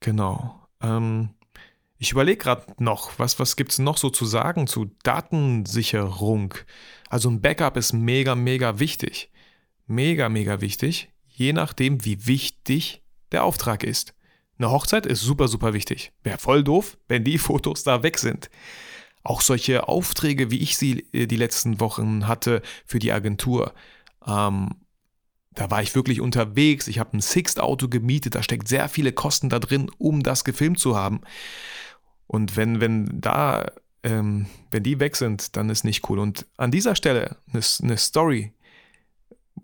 Genau. 0.00 0.66
Ähm, 0.82 1.30
ich 1.98 2.12
überlege 2.12 2.38
gerade 2.38 2.66
noch, 2.78 3.18
was, 3.18 3.38
was 3.38 3.56
gibt 3.56 3.72
es 3.72 3.78
noch 3.78 3.96
so 3.96 4.10
zu 4.10 4.24
sagen 4.24 4.66
zu 4.66 4.90
Datensicherung? 5.02 6.54
Also 7.08 7.30
ein 7.30 7.40
Backup 7.40 7.76
ist 7.76 7.92
mega, 7.92 8.34
mega 8.34 8.78
wichtig. 8.78 9.30
Mega, 9.86 10.28
mega 10.28 10.60
wichtig, 10.60 11.12
je 11.28 11.52
nachdem, 11.52 12.04
wie 12.04 12.26
wichtig 12.26 13.04
der 13.30 13.44
Auftrag 13.44 13.84
ist. 13.84 14.14
Eine 14.58 14.70
Hochzeit 14.70 15.06
ist 15.06 15.20
super, 15.20 15.48
super 15.48 15.74
wichtig. 15.74 16.12
Wäre 16.24 16.38
voll 16.38 16.64
doof, 16.64 16.98
wenn 17.08 17.24
die 17.24 17.38
Fotos 17.38 17.84
da 17.84 18.02
weg 18.02 18.18
sind. 18.18 18.50
Auch 19.22 19.40
solche 19.40 19.88
Aufträge, 19.88 20.50
wie 20.50 20.60
ich 20.60 20.76
sie 20.76 21.06
äh, 21.12 21.26
die 21.26 21.36
letzten 21.36 21.80
Wochen 21.80 22.26
hatte 22.26 22.62
für 22.84 22.98
die 22.98 23.12
Agentur. 23.12 23.74
Ähm, 24.26 24.74
da 25.56 25.70
war 25.70 25.82
ich 25.82 25.94
wirklich 25.94 26.20
unterwegs. 26.20 26.86
Ich 26.86 26.98
habe 26.98 27.16
ein 27.16 27.20
Sixt-Auto 27.20 27.88
gemietet. 27.88 28.34
Da 28.34 28.42
steckt 28.42 28.68
sehr 28.68 28.88
viele 28.88 29.12
Kosten 29.12 29.48
da 29.48 29.58
drin, 29.58 29.90
um 29.98 30.22
das 30.22 30.44
gefilmt 30.44 30.78
zu 30.78 30.96
haben. 30.96 31.22
Und 32.26 32.56
wenn, 32.56 32.80
wenn 32.80 33.20
da, 33.20 33.66
ähm, 34.02 34.46
wenn 34.70 34.82
die 34.82 35.00
weg 35.00 35.16
sind, 35.16 35.56
dann 35.56 35.70
ist 35.70 35.82
nicht 35.82 36.08
cool. 36.08 36.18
Und 36.18 36.46
an 36.58 36.70
dieser 36.70 36.94
Stelle 36.94 37.38
eine, 37.52 37.62
eine 37.82 37.96
Story, 37.96 38.52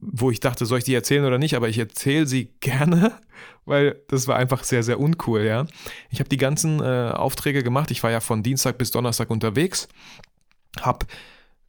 wo 0.01 0.31
ich 0.31 0.41
dachte, 0.41 0.65
soll 0.65 0.79
ich 0.79 0.85
die 0.85 0.95
erzählen 0.95 1.27
oder 1.27 1.39
nicht, 1.39 1.55
aber 1.55 1.69
ich 1.69 1.79
erzähle 1.79 2.27
sie 2.27 2.51
gerne, 2.61 3.21
weil 3.67 4.01
das 4.09 4.27
war 4.27 4.37
einfach 4.37 4.65
sehr, 4.65 4.83
sehr 4.83 4.99
uncool, 4.99 5.43
ja. 5.43 5.67
Ich 6.09 6.21
habe 6.21 6.29
die 6.31 6.39
ganzen 6.39 6.81
äh, 6.81 7.13
Aufträge 7.13 7.63
gemacht. 7.63 7.91
Ich 7.91 8.03
war 8.03 8.11
ja 8.11 8.21
von 8.21 8.43
Dienstag 8.43 8.79
bis 8.79 8.93
Donnerstag 8.93 9.29
unterwegs, 9.29 9.89
habe 10.81 11.07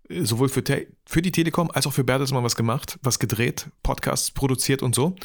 sowohl 0.09 0.49
für, 0.49 0.63
für 1.05 1.21
die 1.21 1.31
Telekom 1.31 1.71
als 1.71 1.87
auch 1.87 1.93
für 1.93 2.03
Bertelsmann 2.03 2.43
was 2.43 2.55
gemacht, 2.55 2.99
was 3.01 3.19
gedreht, 3.19 3.69
Podcasts 3.83 4.31
produziert 4.31 4.83
und 4.83 4.95
so 4.95 5.15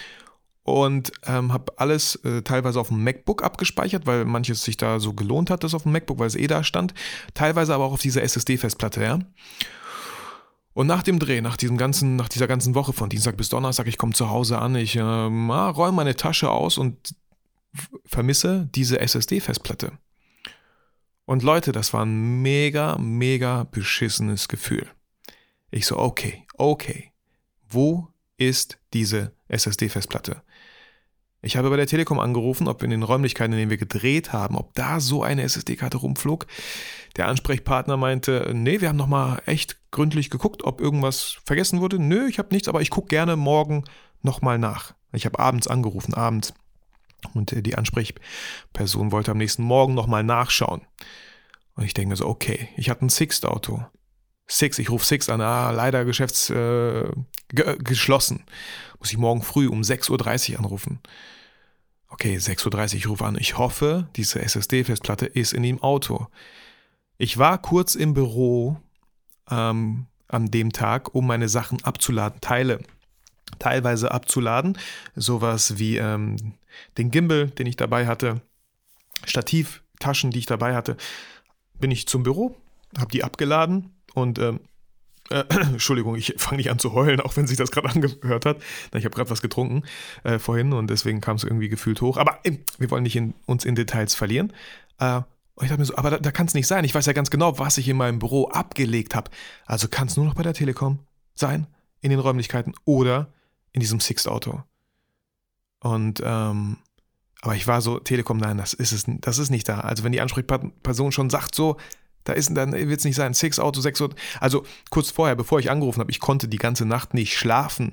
und 0.69 1.13
ähm, 1.25 1.53
habe 1.53 1.73
alles 1.77 2.17
äh, 2.17 2.43
teilweise 2.43 2.79
auf 2.79 2.89
dem 2.89 3.03
MacBook 3.03 3.43
abgespeichert, 3.43 4.07
weil 4.07 4.25
manches 4.25 4.63
sich 4.63 4.77
da 4.77 5.01
so 5.01 5.15
gelohnt 5.15 5.51
hat, 5.51 5.65
das 5.65 5.75
auf 5.75 5.85
dem 5.85 5.93
MacBook, 5.93 6.19
weil 6.19 6.27
es 6.27 6.35
eh 6.35 6.47
da 6.47 6.63
stand. 6.63 6.93
Teilweise 7.33 7.75
aber 7.75 7.85
auch 7.85 7.93
auf 7.93 8.03
dieser 8.03 8.23
SSD-Festplatte, 8.23 9.03
ja. 9.03 9.19
Und 10.75 10.87
nach 10.87 11.03
dem 11.03 11.19
Dreh, 11.19 11.41
nach 11.41 11.57
diesem 11.57 11.77
ganzen, 11.77 12.17
nach 12.17 12.29
dieser 12.29 12.47
ganzen 12.47 12.75
Woche 12.75 12.93
von 12.93 13.09
Dienstag 13.09 13.37
bis 13.37 13.49
Donnerstag, 13.49 13.87
ich 13.87 13.99
komme 13.99 14.13
zu 14.13 14.31
Hause 14.31 14.59
an, 14.59 14.77
ich 14.77 14.97
äh, 14.97 15.01
räume 15.01 15.93
meine 15.93 16.17
Tasche 16.17 16.51
aus 16.51 16.77
und 16.77 17.15
vermisse 18.05 18.69
diese 18.75 19.01
SSD-Festplatte. 19.01 19.93
Und 21.29 21.43
Leute, 21.43 21.73
das 21.73 21.93
war 21.93 22.07
ein 22.07 22.41
mega, 22.41 22.97
mega 22.97 23.65
beschissenes 23.65 24.49
Gefühl. 24.49 24.87
Ich 25.71 25.85
so, 25.85 25.99
okay, 25.99 26.47
okay, 26.55 27.13
wo 27.69 28.09
ist 28.39 28.79
diese 28.95 29.33
SSD-Festplatte? 29.49 30.41
Ich 31.43 31.59
habe 31.59 31.69
bei 31.69 31.77
der 31.77 31.87
Telekom 31.87 32.19
angerufen, 32.19 32.67
ob 32.67 32.83
in 32.83 32.89
den 32.89 33.03
Räumlichkeiten, 33.03 33.53
in 33.53 33.59
denen 33.59 33.71
wir 33.71 33.77
gedreht 33.77 34.33
haben, 34.33 34.57
ob 34.57 34.73
da 34.73 35.01
so 35.01 35.23
eine 35.23 35.43
SSD-Karte 35.43 35.99
rumflog. 35.99 36.47
Der 37.19 37.29
Ansprechpartner 37.29 37.99
meinte, 37.99 38.51
nee, 38.55 38.81
wir 38.81 38.89
haben 38.89 38.97
nochmal 38.97 39.43
echt 39.45 39.77
gründlich 39.91 40.31
geguckt, 40.31 40.65
ob 40.65 40.81
irgendwas 40.81 41.37
vergessen 41.45 41.83
wurde. 41.83 41.99
Nö, 41.99 42.27
ich 42.27 42.39
habe 42.39 42.55
nichts, 42.55 42.69
aber 42.69 42.81
ich 42.81 42.89
gucke 42.89 43.09
gerne 43.09 43.37
morgen 43.37 43.85
nochmal 44.23 44.59
nach. 44.59 44.95
Ich 45.13 45.27
habe 45.27 45.39
abends 45.39 45.69
angerufen, 45.69 46.15
abends. 46.15 46.55
Und 47.35 47.53
äh, 47.53 47.63
die 47.63 47.77
Ansprechperson 47.77 49.13
wollte 49.13 49.33
am 49.33 49.39
nächsten 49.39 49.63
Morgen 49.63 49.95
nochmal 49.95 50.25
nachschauen. 50.25 50.83
Und 51.75 51.85
ich 51.85 51.95
denke 51.95 52.11
mir 52.11 52.17
so, 52.17 52.27
okay, 52.27 52.69
ich 52.77 52.91
hatte 52.91 53.05
ein 53.05 53.09
Sixt-Auto. 53.09 53.85
Six, 54.47 54.79
ich 54.79 54.91
rufe 54.91 55.05
Six 55.05 55.29
an, 55.29 55.41
ah, 55.41 55.71
leider 55.71 56.05
geschäfts 56.05 56.51
äh, 56.51 57.09
ge 57.51 57.77
geschlossen. 57.79 58.45
Muss 58.99 59.11
ich 59.11 59.19
morgen 59.19 59.43
früh 59.43 59.69
um 59.69 59.83
6.30 59.83 60.53
Uhr 60.53 60.59
anrufen. 60.59 61.01
Okay, 62.09 62.37
6.30 62.37 62.67
Uhr, 62.75 62.95
ich 62.95 63.09
rufe 63.09 63.25
an. 63.27 63.37
Ich 63.39 63.59
hoffe, 63.59 64.09
diese 64.17 64.41
SSD-Festplatte 64.41 65.27
ist 65.27 65.53
in 65.53 65.63
dem 65.63 65.83
Auto. 65.83 66.27
Ich 67.19 67.37
war 67.37 67.61
kurz 67.61 67.95
im 67.95 68.15
Büro 68.15 68.79
ähm, 69.51 70.07
an 70.29 70.51
dem 70.51 70.73
Tag, 70.73 71.15
um 71.15 71.27
meine 71.27 71.49
Sachen 71.49 71.85
abzuladen, 71.85 72.41
Teile 72.41 72.81
teilweise 73.59 74.13
abzuladen. 74.13 74.79
Sowas 75.15 75.79
wie 75.79 75.97
ähm, 75.97 76.55
den 76.97 77.11
Gimbal, 77.11 77.49
den 77.49 77.67
ich 77.67 77.77
dabei 77.77 78.07
hatte, 78.07 78.41
Stativtaschen, 79.25 80.31
die 80.31 80.39
ich 80.39 80.47
dabei 80.47 80.75
hatte. 80.75 80.97
Bin 81.79 81.91
ich 81.91 82.07
zum 82.07 82.23
Büro, 82.23 82.57
habe 82.97 83.11
die 83.11 83.25
abgeladen 83.25 83.95
und 84.15 84.39
ähm, 84.39 84.61
äh, 85.31 85.45
Entschuldigung, 85.51 86.17
ich 86.17 86.35
fange 86.39 86.59
nicht 86.59 86.71
an 86.71 86.79
zu 86.79 86.93
heulen, 86.93 87.21
auch 87.21 87.37
wenn 87.37 87.47
sich 87.47 87.57
das 87.57 87.71
gerade 87.71 87.89
angehört 87.95 88.47
hat. 88.47 88.59
Ich 88.95 89.05
habe 89.05 89.15
gerade 89.15 89.31
was 89.31 89.43
getrunken 89.43 89.83
äh, 90.25 90.39
vorhin 90.39 90.73
und 90.73 90.89
deswegen 90.89 91.21
kam 91.21 91.37
es 91.37 91.45
irgendwie 91.45 91.69
gefühlt 91.69 92.01
hoch. 92.01 92.17
Aber 92.17 92.41
äh, 92.45 92.59
wir 92.79 92.91
wollen 92.91 93.03
nicht 93.03 93.17
in, 93.17 93.35
uns 93.47 93.65
in 93.65 93.75
Details 93.75 94.15
verlieren. 94.15 94.53
Äh, 94.99 95.23
und 95.55 95.65
ich 95.65 95.71
dachte 95.71 95.81
mir 95.81 95.87
so, 95.87 95.97
aber 95.97 96.11
da, 96.11 96.19
da 96.19 96.31
kann 96.31 96.47
es 96.47 96.55
nicht 96.55 96.69
sein. 96.69 96.85
Ich 96.85 96.95
weiß 96.95 97.07
ja 97.07 97.13
ganz 97.13 97.31
genau, 97.31 97.59
was 97.59 97.79
ich 97.79 97.89
in 97.89 97.97
meinem 97.97 98.21
Büro 98.21 98.49
abgelegt 98.49 99.15
habe. 99.15 99.31
Also 99.67 99.89
kann 99.89 100.07
es 100.07 100.17
nur 100.17 100.25
noch 100.25 100.35
bei 100.35 100.45
der 100.45 100.55
Telekom 100.55 101.01
sein, 101.35 101.67
in 102.01 102.11
den 102.11 102.21
Räumlichkeiten 102.21 102.75
oder 102.85 103.33
in 103.73 103.81
diesem 103.81 103.99
Sixt-Auto. 103.99 104.63
Und 105.81 106.23
ähm, 106.25 106.79
aber 107.41 107.55
ich 107.55 107.67
war 107.67 107.81
so, 107.81 107.99
Telekom, 108.01 108.39
nein, 108.39 108.59
das 108.59 108.73
ist 108.73 108.93
es, 108.93 109.05
das 109.07 109.39
ist 109.39 109.51
nicht 109.51 109.69
da. 109.69 109.81
Also 109.81 110.03
wenn 110.05 110.13
die 110.13 110.21
Ansprechperson 110.21 111.13
schon 111.13 111.31
sagt 111.31 111.55
so, 111.55 111.77
da 112.25 112.33
ist 112.33 112.55
dann 112.57 112.73
wird 112.73 112.99
es 112.99 113.05
nicht 113.05 113.17
sein, 113.17 113.33
six 113.33 113.59
Auto, 113.59 113.81
sechs 113.81 114.03
Auto. 114.03 114.17
Also 114.41 114.65
kurz 114.91 115.11
vorher, 115.11 115.37
bevor 115.37 115.61
ich 115.61 115.71
angerufen 115.71 116.01
habe, 116.01 116.11
ich 116.11 116.21
konnte 116.21 116.49
die 116.49 116.59
ganze 116.59 116.85
Nacht 116.85 117.15
nicht 117.15 117.39
schlafen, 117.39 117.93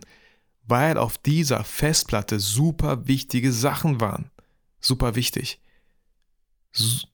weil 0.68 0.98
auf 0.98 1.18
dieser 1.18 1.64
Festplatte 1.64 2.40
super 2.40 3.08
wichtige 3.08 3.52
Sachen 3.52 4.02
waren. 4.02 4.32
Super 4.80 5.16
wichtig. 5.16 5.62
S 6.74 7.06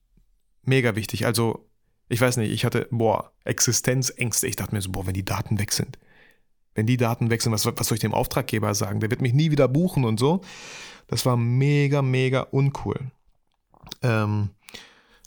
mega 0.63 0.95
wichtig. 0.95 1.25
Also, 1.25 1.67
ich 2.07 2.21
weiß 2.21 2.37
nicht, 2.37 2.51
ich 2.51 2.65
hatte, 2.65 2.87
boah, 2.91 3.31
Existenzängste. 3.43 4.47
Ich 4.47 4.55
dachte 4.55 4.75
mir 4.75 4.81
so, 4.81 4.91
boah, 4.91 5.05
wenn 5.05 5.13
die 5.13 5.25
Daten 5.25 5.59
weg 5.59 5.71
sind. 5.71 5.97
Wenn 6.73 6.85
die 6.85 6.97
Daten 6.97 7.29
sind, 7.29 7.51
was, 7.51 7.65
was 7.65 7.87
soll 7.87 7.95
ich 7.95 8.01
dem 8.01 8.13
Auftraggeber 8.13 8.73
sagen? 8.73 8.99
Der 8.99 9.09
wird 9.09 9.21
mich 9.21 9.33
nie 9.33 9.51
wieder 9.51 9.67
buchen 9.67 10.05
und 10.05 10.19
so. 10.19 10.41
Das 11.07 11.25
war 11.25 11.35
mega, 11.35 12.01
mega 12.01 12.41
uncool. 12.51 13.11
Ähm, 14.01 14.49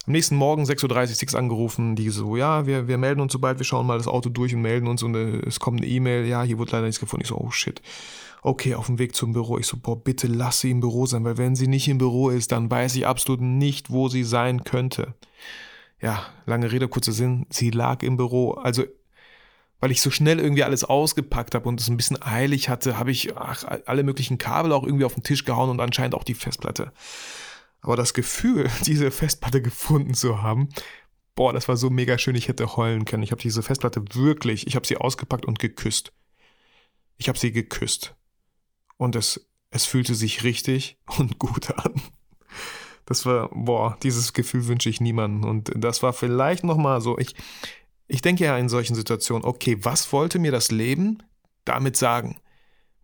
am 0.06 0.12
nächsten 0.12 0.36
Morgen 0.36 0.64
6.30 0.64 1.00
Uhr 1.00 1.06
Six 1.06 1.34
angerufen, 1.34 1.96
die 1.96 2.10
so, 2.10 2.36
ja, 2.36 2.66
wir, 2.66 2.88
wir 2.88 2.98
melden 2.98 3.20
uns 3.20 3.32
sobald, 3.32 3.58
wir 3.58 3.64
schauen 3.64 3.86
mal 3.86 3.96
das 3.96 4.06
Auto 4.06 4.28
durch 4.28 4.54
und 4.54 4.60
melden 4.60 4.86
uns 4.86 5.02
und 5.02 5.14
äh, 5.14 5.38
es 5.46 5.60
kommt 5.60 5.80
eine 5.80 5.90
E-Mail, 5.90 6.26
ja, 6.26 6.42
hier 6.42 6.58
wurde 6.58 6.72
leider 6.72 6.84
nichts 6.86 7.00
gefunden. 7.00 7.22
Ich 7.22 7.28
so, 7.28 7.38
oh 7.38 7.50
shit. 7.50 7.80
Okay, 8.42 8.74
auf 8.74 8.86
dem 8.86 8.98
Weg 8.98 9.14
zum 9.14 9.32
Büro. 9.32 9.56
Ich 9.56 9.66
so, 9.66 9.78
boah, 9.78 9.98
bitte 9.98 10.26
lass 10.26 10.60
sie 10.60 10.70
im 10.70 10.80
Büro 10.80 11.06
sein, 11.06 11.24
weil 11.24 11.38
wenn 11.38 11.56
sie 11.56 11.66
nicht 11.66 11.88
im 11.88 11.96
Büro 11.96 12.28
ist, 12.28 12.52
dann 12.52 12.70
weiß 12.70 12.96
ich 12.96 13.06
absolut 13.06 13.40
nicht, 13.40 13.90
wo 13.90 14.08
sie 14.08 14.24
sein 14.24 14.64
könnte. 14.64 15.14
Ja, 16.02 16.26
lange 16.44 16.70
Rede, 16.70 16.86
kurzer 16.88 17.12
Sinn, 17.12 17.46
sie 17.48 17.70
lag 17.70 18.02
im 18.02 18.18
Büro. 18.18 18.52
Also, 18.52 18.84
weil 19.84 19.90
ich 19.90 20.00
so 20.00 20.10
schnell 20.10 20.40
irgendwie 20.40 20.64
alles 20.64 20.82
ausgepackt 20.82 21.54
habe 21.54 21.68
und 21.68 21.78
es 21.78 21.88
ein 21.88 21.98
bisschen 21.98 22.22
eilig 22.22 22.70
hatte, 22.70 22.98
habe 22.98 23.10
ich 23.10 23.36
ach, 23.36 23.64
alle 23.84 24.02
möglichen 24.02 24.38
Kabel 24.38 24.72
auch 24.72 24.82
irgendwie 24.82 25.04
auf 25.04 25.12
den 25.12 25.24
Tisch 25.24 25.44
gehauen 25.44 25.68
und 25.68 25.78
anscheinend 25.78 26.14
auch 26.14 26.24
die 26.24 26.32
Festplatte. 26.32 26.90
Aber 27.82 27.94
das 27.94 28.14
Gefühl, 28.14 28.70
diese 28.86 29.10
Festplatte 29.10 29.60
gefunden 29.60 30.14
zu 30.14 30.40
haben, 30.40 30.70
boah, 31.34 31.52
das 31.52 31.68
war 31.68 31.76
so 31.76 31.90
mega 31.90 32.16
schön, 32.16 32.34
ich 32.34 32.48
hätte 32.48 32.78
heulen 32.78 33.04
können. 33.04 33.24
Ich 33.24 33.30
habe 33.30 33.42
diese 33.42 33.62
Festplatte 33.62 34.02
wirklich, 34.14 34.66
ich 34.66 34.74
habe 34.74 34.86
sie 34.86 34.96
ausgepackt 34.96 35.44
und 35.44 35.58
geküsst. 35.58 36.14
Ich 37.18 37.28
habe 37.28 37.38
sie 37.38 37.52
geküsst. 37.52 38.14
Und 38.96 39.16
es, 39.16 39.46
es 39.68 39.84
fühlte 39.84 40.14
sich 40.14 40.44
richtig 40.44 40.96
und 41.18 41.38
gut 41.38 41.70
an. 41.72 42.00
Das 43.04 43.26
war, 43.26 43.50
boah, 43.52 43.98
dieses 44.02 44.32
Gefühl 44.32 44.66
wünsche 44.66 44.88
ich 44.88 45.02
niemandem. 45.02 45.44
Und 45.44 45.72
das 45.76 46.02
war 46.02 46.14
vielleicht 46.14 46.64
nochmal 46.64 47.02
so, 47.02 47.18
ich, 47.18 47.34
ich 48.06 48.22
denke 48.22 48.44
ja 48.44 48.56
in 48.58 48.68
solchen 48.68 48.94
Situationen, 48.94 49.44
okay, 49.44 49.78
was 49.80 50.12
wollte 50.12 50.38
mir 50.38 50.52
das 50.52 50.70
Leben 50.70 51.22
damit 51.64 51.96
sagen? 51.96 52.36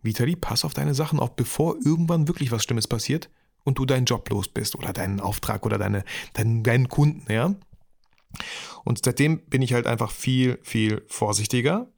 Vitali, 0.01 0.35
pass 0.35 0.65
auf 0.65 0.73
deine 0.73 0.93
Sachen 0.93 1.19
auf, 1.19 1.35
bevor 1.35 1.75
irgendwann 1.83 2.27
wirklich 2.27 2.51
was 2.51 2.63
Schlimmes 2.63 2.87
passiert 2.87 3.29
und 3.63 3.77
du 3.77 3.85
deinen 3.85 4.05
Job 4.05 4.29
los 4.29 4.47
bist 4.47 4.75
oder 4.75 4.93
deinen 4.93 5.19
Auftrag 5.19 5.65
oder 5.65 5.77
deine, 5.77 6.03
deinen, 6.33 6.63
deinen 6.63 6.89
Kunden, 6.89 7.31
ja. 7.31 7.55
Und 8.83 9.03
seitdem 9.03 9.39
bin 9.45 9.61
ich 9.61 9.73
halt 9.73 9.87
einfach 9.87 10.11
viel, 10.11 10.59
viel 10.63 11.03
vorsichtiger, 11.07 11.91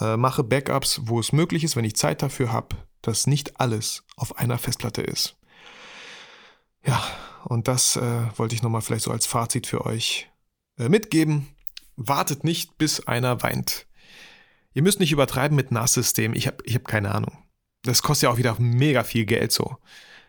äh, 0.00 0.16
mache 0.16 0.44
Backups, 0.44 1.02
wo 1.04 1.20
es 1.20 1.32
möglich 1.32 1.64
ist, 1.64 1.76
wenn 1.76 1.84
ich 1.84 1.96
Zeit 1.96 2.22
dafür 2.22 2.52
habe, 2.52 2.76
dass 3.02 3.26
nicht 3.26 3.60
alles 3.60 4.04
auf 4.16 4.38
einer 4.38 4.58
Festplatte 4.58 5.02
ist. 5.02 5.36
Ja, 6.84 7.02
und 7.44 7.68
das 7.68 7.96
äh, 7.96 8.22
wollte 8.36 8.54
ich 8.54 8.62
nochmal 8.62 8.82
vielleicht 8.82 9.04
so 9.04 9.10
als 9.10 9.26
Fazit 9.26 9.66
für 9.66 9.86
euch 9.86 10.30
äh, 10.78 10.88
mitgeben. 10.88 11.48
Wartet 11.96 12.44
nicht, 12.44 12.78
bis 12.78 13.06
einer 13.06 13.42
weint. 13.42 13.86
Ihr 14.72 14.82
müsst 14.82 15.00
nicht 15.00 15.12
übertreiben 15.12 15.56
mit 15.56 15.72
NAS-System. 15.72 16.34
Ich 16.34 16.46
habe 16.46 16.58
ich 16.64 16.74
hab 16.74 16.86
keine 16.86 17.14
Ahnung. 17.14 17.36
Das 17.82 18.02
kostet 18.02 18.24
ja 18.24 18.30
auch 18.30 18.38
wieder 18.38 18.56
mega 18.58 19.04
viel 19.04 19.24
Geld 19.24 19.52
so. 19.52 19.78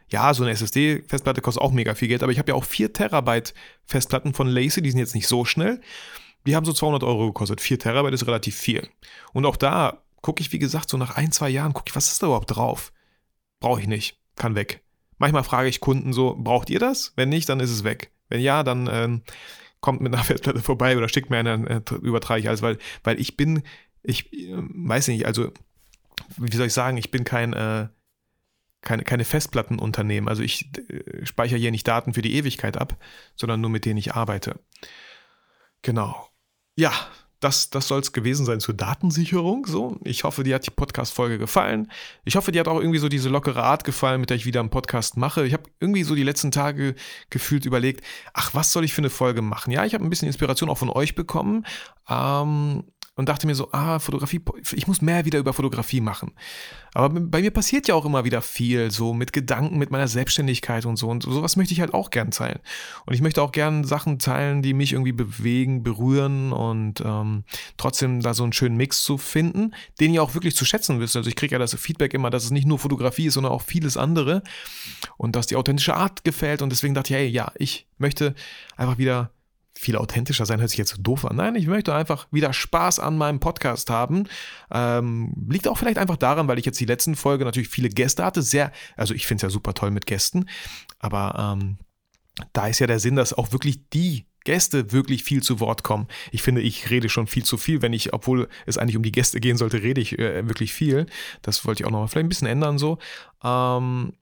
Ja, 0.09 0.33
so 0.33 0.43
eine 0.43 0.51
SSD-Festplatte 0.51 1.41
kostet 1.41 1.63
auch 1.63 1.71
mega 1.71 1.95
viel 1.95 2.09
Geld, 2.09 2.21
aber 2.21 2.31
ich 2.31 2.39
habe 2.39 2.51
ja 2.51 2.55
auch 2.55 2.65
4 2.65 2.91
Terabyte 2.91 3.53
Festplatten 3.85 4.33
von 4.33 4.47
Lacy, 4.47 4.81
die 4.81 4.91
sind 4.91 4.99
jetzt 4.99 5.15
nicht 5.15 5.27
so 5.27 5.45
schnell. 5.45 5.79
Die 6.45 6.55
haben 6.55 6.65
so 6.65 6.73
200 6.73 7.03
Euro 7.03 7.27
gekostet. 7.27 7.61
4 7.61 7.79
Terabyte 7.79 8.13
ist 8.13 8.27
relativ 8.27 8.55
viel. 8.55 8.89
Und 9.31 9.45
auch 9.45 9.55
da 9.55 10.03
gucke 10.21 10.41
ich, 10.41 10.51
wie 10.51 10.59
gesagt, 10.59 10.89
so 10.89 10.97
nach 10.97 11.15
ein, 11.15 11.31
zwei 11.31 11.49
Jahren, 11.49 11.73
gucke 11.73 11.89
ich, 11.89 11.95
was 11.95 12.11
ist 12.11 12.21
da 12.21 12.27
überhaupt 12.27 12.55
drauf? 12.55 12.91
Brauche 13.59 13.79
ich 13.79 13.87
nicht. 13.87 14.17
Kann 14.35 14.55
weg. 14.55 14.83
Manchmal 15.17 15.43
frage 15.43 15.69
ich 15.69 15.79
Kunden 15.79 16.13
so, 16.13 16.35
braucht 16.37 16.69
ihr 16.69 16.79
das? 16.79 17.13
Wenn 17.15 17.29
nicht, 17.29 17.47
dann 17.47 17.59
ist 17.59 17.69
es 17.69 17.83
weg. 17.83 18.11
Wenn 18.27 18.41
ja, 18.41 18.63
dann 18.63 18.89
ähm, 18.91 19.21
kommt 19.81 20.01
mit 20.01 20.13
einer 20.13 20.23
Festplatte 20.23 20.61
vorbei 20.61 20.97
oder 20.97 21.09
schickt 21.09 21.29
mir 21.29 21.37
eine, 21.37 21.83
äh, 21.89 21.95
übertrage 21.95 22.39
ich 22.39 22.47
alles, 22.47 22.61
weil, 22.61 22.77
weil 23.03 23.19
ich 23.19 23.35
bin, 23.35 23.63
ich 24.03 24.31
äh, 24.33 24.55
weiß 24.55 25.09
nicht, 25.09 25.25
also, 25.25 25.51
wie 26.37 26.55
soll 26.55 26.67
ich 26.67 26.73
sagen, 26.73 26.97
ich 26.97 27.11
bin 27.11 27.23
kein, 27.23 27.53
äh, 27.53 27.89
keine, 28.81 29.03
keine 29.03 29.25
Festplattenunternehmen. 29.25 30.27
Also 30.27 30.43
ich 30.43 30.71
äh, 30.89 31.25
speichere 31.25 31.59
hier 31.59 31.71
nicht 31.71 31.87
Daten 31.87 32.13
für 32.13 32.21
die 32.21 32.35
Ewigkeit 32.35 32.77
ab, 32.77 32.97
sondern 33.35 33.61
nur 33.61 33.69
mit 33.69 33.85
denen 33.85 33.97
ich 33.97 34.13
arbeite. 34.13 34.59
Genau. 35.81 36.29
Ja, 36.75 36.91
das, 37.41 37.71
das 37.71 37.87
soll 37.87 37.99
es 37.99 38.13
gewesen 38.13 38.45
sein 38.45 38.59
zur 38.59 38.75
Datensicherung. 38.75 39.65
So, 39.65 39.97
ich 40.03 40.23
hoffe, 40.23 40.43
dir 40.43 40.55
hat 40.55 40.65
die 40.65 40.71
Podcast-Folge 40.71 41.39
gefallen. 41.39 41.91
Ich 42.23 42.35
hoffe, 42.35 42.51
dir 42.51 42.59
hat 42.59 42.67
auch 42.67 42.79
irgendwie 42.79 42.99
so 42.99 43.09
diese 43.09 43.29
lockere 43.29 43.63
Art 43.63 43.83
gefallen, 43.83 44.21
mit 44.21 44.29
der 44.29 44.37
ich 44.37 44.45
wieder 44.45 44.59
einen 44.59 44.69
Podcast 44.69 45.17
mache. 45.17 45.45
Ich 45.45 45.53
habe 45.53 45.63
irgendwie 45.79 46.03
so 46.03 46.13
die 46.15 46.23
letzten 46.23 46.51
Tage 46.51 46.95
gefühlt 47.31 47.65
überlegt, 47.65 48.05
ach, 48.33 48.53
was 48.53 48.71
soll 48.71 48.85
ich 48.85 48.93
für 48.93 49.01
eine 49.01 49.09
Folge 49.09 49.41
machen? 49.41 49.71
Ja, 49.71 49.83
ich 49.85 49.95
habe 49.95 50.05
ein 50.05 50.09
bisschen 50.09 50.27
Inspiration 50.27 50.69
auch 50.69 50.77
von 50.77 50.91
euch 50.91 51.15
bekommen. 51.15 51.65
Ähm, 52.07 52.83
und 53.21 53.29
dachte 53.29 53.45
mir 53.45 53.53
so, 53.53 53.71
ah, 53.71 53.99
Fotografie, 53.99 54.41
ich 54.73 54.87
muss 54.87 55.01
mehr 55.01 55.25
wieder 55.25 55.37
über 55.37 55.53
Fotografie 55.53 56.01
machen. 56.01 56.31
Aber 56.95 57.09
bei 57.19 57.41
mir 57.41 57.51
passiert 57.51 57.87
ja 57.87 57.93
auch 57.93 58.03
immer 58.03 58.25
wieder 58.25 58.41
viel, 58.41 58.89
so 58.89 59.13
mit 59.13 59.31
Gedanken, 59.31 59.77
mit 59.77 59.91
meiner 59.91 60.07
Selbstständigkeit 60.07 60.87
und 60.87 60.97
so. 60.97 61.07
Und 61.07 61.21
sowas 61.21 61.55
möchte 61.55 61.71
ich 61.75 61.81
halt 61.81 61.93
auch 61.93 62.09
gern 62.09 62.31
teilen. 62.31 62.59
Und 63.05 63.13
ich 63.13 63.21
möchte 63.21 63.43
auch 63.43 63.51
gern 63.51 63.83
Sachen 63.83 64.17
teilen, 64.17 64.63
die 64.63 64.73
mich 64.73 64.93
irgendwie 64.93 65.11
bewegen, 65.11 65.83
berühren 65.83 66.51
und 66.51 67.01
ähm, 67.05 67.43
trotzdem 67.77 68.21
da 68.21 68.33
so 68.33 68.41
einen 68.41 68.53
schönen 68.53 68.75
Mix 68.75 69.03
zu 69.03 69.19
finden, 69.19 69.75
den 69.99 70.13
ihr 70.15 70.23
auch 70.23 70.33
wirklich 70.33 70.55
zu 70.55 70.65
schätzen 70.65 70.99
wisst. 70.99 71.15
Also 71.15 71.29
ich 71.29 71.35
kriege 71.35 71.53
ja 71.53 71.59
das 71.59 71.75
Feedback 71.75 72.15
immer, 72.15 72.31
dass 72.31 72.43
es 72.43 72.51
nicht 72.51 72.65
nur 72.65 72.79
Fotografie 72.79 73.27
ist, 73.27 73.35
sondern 73.35 73.53
auch 73.53 73.61
vieles 73.61 73.97
andere 73.97 74.41
und 75.17 75.35
dass 75.35 75.45
die 75.45 75.57
authentische 75.57 75.93
Art 75.93 76.23
gefällt. 76.23 76.63
Und 76.63 76.71
deswegen 76.71 76.95
dachte 76.95 77.13
ich, 77.13 77.19
hey, 77.19 77.27
ja, 77.27 77.51
ich 77.55 77.85
möchte 77.99 78.33
einfach 78.75 78.97
wieder 78.97 79.29
viel 79.81 79.95
authentischer 79.95 80.45
sein, 80.45 80.59
hört 80.59 80.69
sich 80.69 80.77
jetzt 80.77 80.95
so 80.95 81.01
doof 81.01 81.25
an. 81.25 81.37
Nein, 81.37 81.55
ich 81.55 81.65
möchte 81.65 81.95
einfach 81.95 82.27
wieder 82.29 82.53
Spaß 82.53 82.99
an 82.99 83.17
meinem 83.17 83.39
Podcast 83.39 83.89
haben. 83.89 84.25
Ähm, 84.71 85.33
liegt 85.49 85.67
auch 85.67 85.77
vielleicht 85.77 85.97
einfach 85.97 86.17
daran, 86.17 86.47
weil 86.47 86.59
ich 86.59 86.65
jetzt 86.65 86.79
die 86.79 86.85
letzten 86.85 87.15
Folge 87.15 87.45
natürlich 87.45 87.69
viele 87.69 87.89
Gäste 87.89 88.23
hatte. 88.23 88.43
Sehr, 88.43 88.71
also 88.95 89.15
ich 89.15 89.25
finde 89.25 89.37
es 89.37 89.41
ja 89.41 89.49
super 89.49 89.73
toll 89.73 89.89
mit 89.89 90.05
Gästen, 90.05 90.45
aber 90.99 91.55
ähm, 91.57 91.77
da 92.53 92.67
ist 92.67 92.77
ja 92.77 92.85
der 92.85 92.99
Sinn, 92.99 93.15
dass 93.15 93.33
auch 93.33 93.53
wirklich 93.53 93.89
die 93.89 94.27
Gäste 94.43 94.91
wirklich 94.91 95.23
viel 95.23 95.41
zu 95.41 95.59
Wort 95.59 95.83
kommen. 95.83 96.07
Ich 96.31 96.43
finde, 96.43 96.61
ich 96.61 96.91
rede 96.91 97.09
schon 97.09 97.25
viel 97.25 97.43
zu 97.43 97.57
viel, 97.57 97.81
wenn 97.81 97.93
ich, 97.93 98.13
obwohl 98.13 98.49
es 98.67 98.77
eigentlich 98.77 98.97
um 98.97 99.03
die 99.03 99.11
Gäste 99.11 99.39
gehen 99.39 99.57
sollte, 99.57 99.81
rede 99.81 99.99
ich 99.99 100.19
äh, 100.19 100.47
wirklich 100.47 100.73
viel. 100.73 101.07
Das 101.41 101.65
wollte 101.65 101.81
ich 101.81 101.87
auch 101.87 101.91
noch 101.91 102.01
mal 102.01 102.07
vielleicht 102.07 102.25
ein 102.25 102.29
bisschen 102.29 102.47
ändern 102.47 102.77
so. 102.77 102.99
Ähm, 103.43 104.13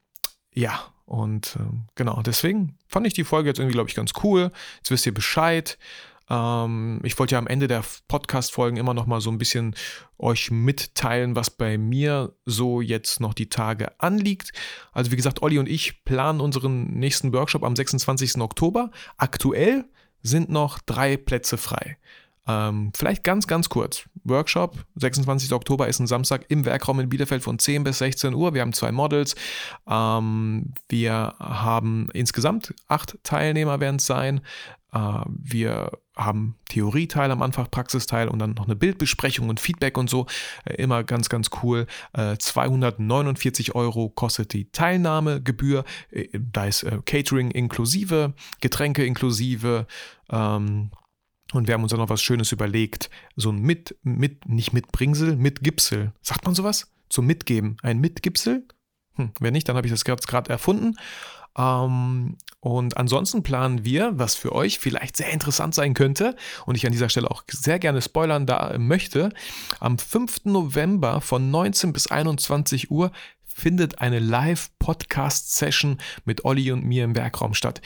ja, 0.53 0.81
und 1.09 1.55
äh, 1.55 1.75
genau, 1.95 2.21
deswegen 2.21 2.77
fand 2.87 3.07
ich 3.07 3.13
die 3.13 3.23
Folge 3.23 3.49
jetzt 3.49 3.57
irgendwie, 3.57 3.73
glaube 3.73 3.89
ich, 3.89 3.95
ganz 3.95 4.11
cool. 4.23 4.51
Jetzt 4.77 4.91
wisst 4.91 5.07
ihr 5.07 5.13
Bescheid. 5.13 5.79
Ähm, 6.29 6.99
ich 7.03 7.17
wollte 7.17 7.33
ja 7.33 7.39
am 7.39 7.47
Ende 7.47 7.67
der 7.67 7.83
Podcast-Folgen 8.07 8.77
immer 8.77 8.93
noch 8.93 9.07
mal 9.07 9.19
so 9.19 9.31
ein 9.31 9.39
bisschen 9.39 9.75
euch 10.19 10.51
mitteilen, 10.51 11.35
was 11.35 11.49
bei 11.49 11.79
mir 11.79 12.35
so 12.45 12.79
jetzt 12.79 13.21
noch 13.21 13.33
die 13.33 13.49
Tage 13.49 13.99
anliegt. 13.99 14.51
Also 14.91 15.09
wie 15.09 15.15
gesagt, 15.15 15.41
Olli 15.41 15.57
und 15.57 15.67
ich 15.67 16.03
planen 16.05 16.41
unseren 16.41 16.93
nächsten 16.99 17.33
Workshop 17.33 17.63
am 17.63 17.75
26. 17.75 18.37
Oktober. 18.37 18.91
Aktuell 19.17 19.85
sind 20.21 20.49
noch 20.49 20.77
drei 20.77 21.17
Plätze 21.17 21.57
frei. 21.57 21.97
Ähm, 22.49 22.91
vielleicht 22.95 23.23
ganz, 23.23 23.45
ganz 23.45 23.69
kurz. 23.69 24.09
Workshop, 24.23 24.75
26. 24.95 25.53
Oktober 25.53 25.87
ist 25.87 25.99
ein 25.99 26.07
Samstag 26.07 26.45
im 26.49 26.65
Werkraum 26.65 26.99
in 26.99 27.09
Bielefeld 27.09 27.43
von 27.43 27.59
10 27.59 27.83
bis 27.83 27.99
16 27.99 28.33
Uhr. 28.33 28.53
Wir 28.55 28.61
haben 28.61 28.73
zwei 28.73 28.91
Models. 28.91 29.35
Ähm, 29.87 30.73
wir 30.89 31.35
haben 31.39 32.09
insgesamt 32.13 32.73
acht 32.87 33.17
Teilnehmer 33.23 33.79
werden 33.79 33.97
es 33.97 34.07
sein. 34.07 34.41
Äh, 34.91 35.21
wir 35.27 35.91
haben 36.15 36.55
Theorieteil 36.69 37.29
am 37.29 37.43
Anfang, 37.43 37.67
Praxisteil 37.69 38.27
und 38.27 38.39
dann 38.39 38.53
noch 38.53 38.65
eine 38.65 38.75
Bildbesprechung 38.75 39.49
und 39.49 39.59
Feedback 39.59 39.97
und 39.97 40.09
so. 40.09 40.25
Äh, 40.65 40.73
immer 40.81 41.03
ganz, 41.03 41.29
ganz 41.29 41.51
cool. 41.61 41.85
Äh, 42.13 42.37
249 42.37 43.75
Euro 43.75 44.09
kostet 44.09 44.53
die 44.53 44.71
Teilnahmegebühr. 44.71 45.83
Äh, 46.09 46.27
da 46.33 46.65
ist 46.65 46.81
äh, 46.81 46.97
Catering 47.05 47.51
inklusive, 47.51 48.33
Getränke 48.59 49.05
inklusive. 49.05 49.85
Ähm, 50.31 50.89
und 51.53 51.67
wir 51.67 51.73
haben 51.73 51.83
uns 51.83 51.91
dann 51.91 51.99
noch 51.99 52.09
was 52.09 52.21
Schönes 52.21 52.51
überlegt. 52.51 53.09
So 53.35 53.51
ein 53.51 53.59
mit, 53.59 53.97
mit, 54.03 54.47
nicht 54.47 54.73
Mitbringsel, 54.73 55.35
Mitgipsel. 55.35 56.13
Sagt 56.21 56.45
man 56.45 56.55
sowas? 56.55 56.91
Zum 57.09 57.25
Mitgeben. 57.25 57.77
Ein 57.81 57.99
Mitgipsel? 57.99 58.67
Hm, 59.15 59.31
wenn 59.39 59.53
nicht, 59.53 59.67
dann 59.67 59.75
habe 59.75 59.87
ich 59.87 59.93
das 59.93 60.05
gerade 60.05 60.49
erfunden. 60.49 60.95
Ähm, 61.57 62.37
und 62.61 62.97
ansonsten 62.97 63.41
planen 63.41 63.85
wir, 63.85 64.11
was 64.19 64.35
für 64.35 64.53
euch 64.53 64.79
vielleicht 64.79 65.17
sehr 65.17 65.29
interessant 65.29 65.73
sein 65.73 65.93
könnte 65.93 66.35
und 66.65 66.75
ich 66.75 66.85
an 66.85 66.91
dieser 66.91 67.09
Stelle 67.09 67.31
auch 67.31 67.43
sehr 67.49 67.79
gerne 67.79 68.01
spoilern 68.01 68.45
da 68.45 68.77
möchte, 68.77 69.29
am 69.79 69.97
5. 69.97 70.45
November 70.45 71.21
von 71.21 71.49
19 71.51 71.93
bis 71.93 72.07
21 72.07 72.91
Uhr 72.91 73.11
findet 73.43 73.99
eine 73.99 74.19
Live-Podcast-Session 74.19 75.97
mit 76.25 76.45
Olli 76.45 76.71
und 76.71 76.85
mir 76.85 77.03
im 77.03 77.15
Werkraum 77.15 77.53
statt 77.53 77.81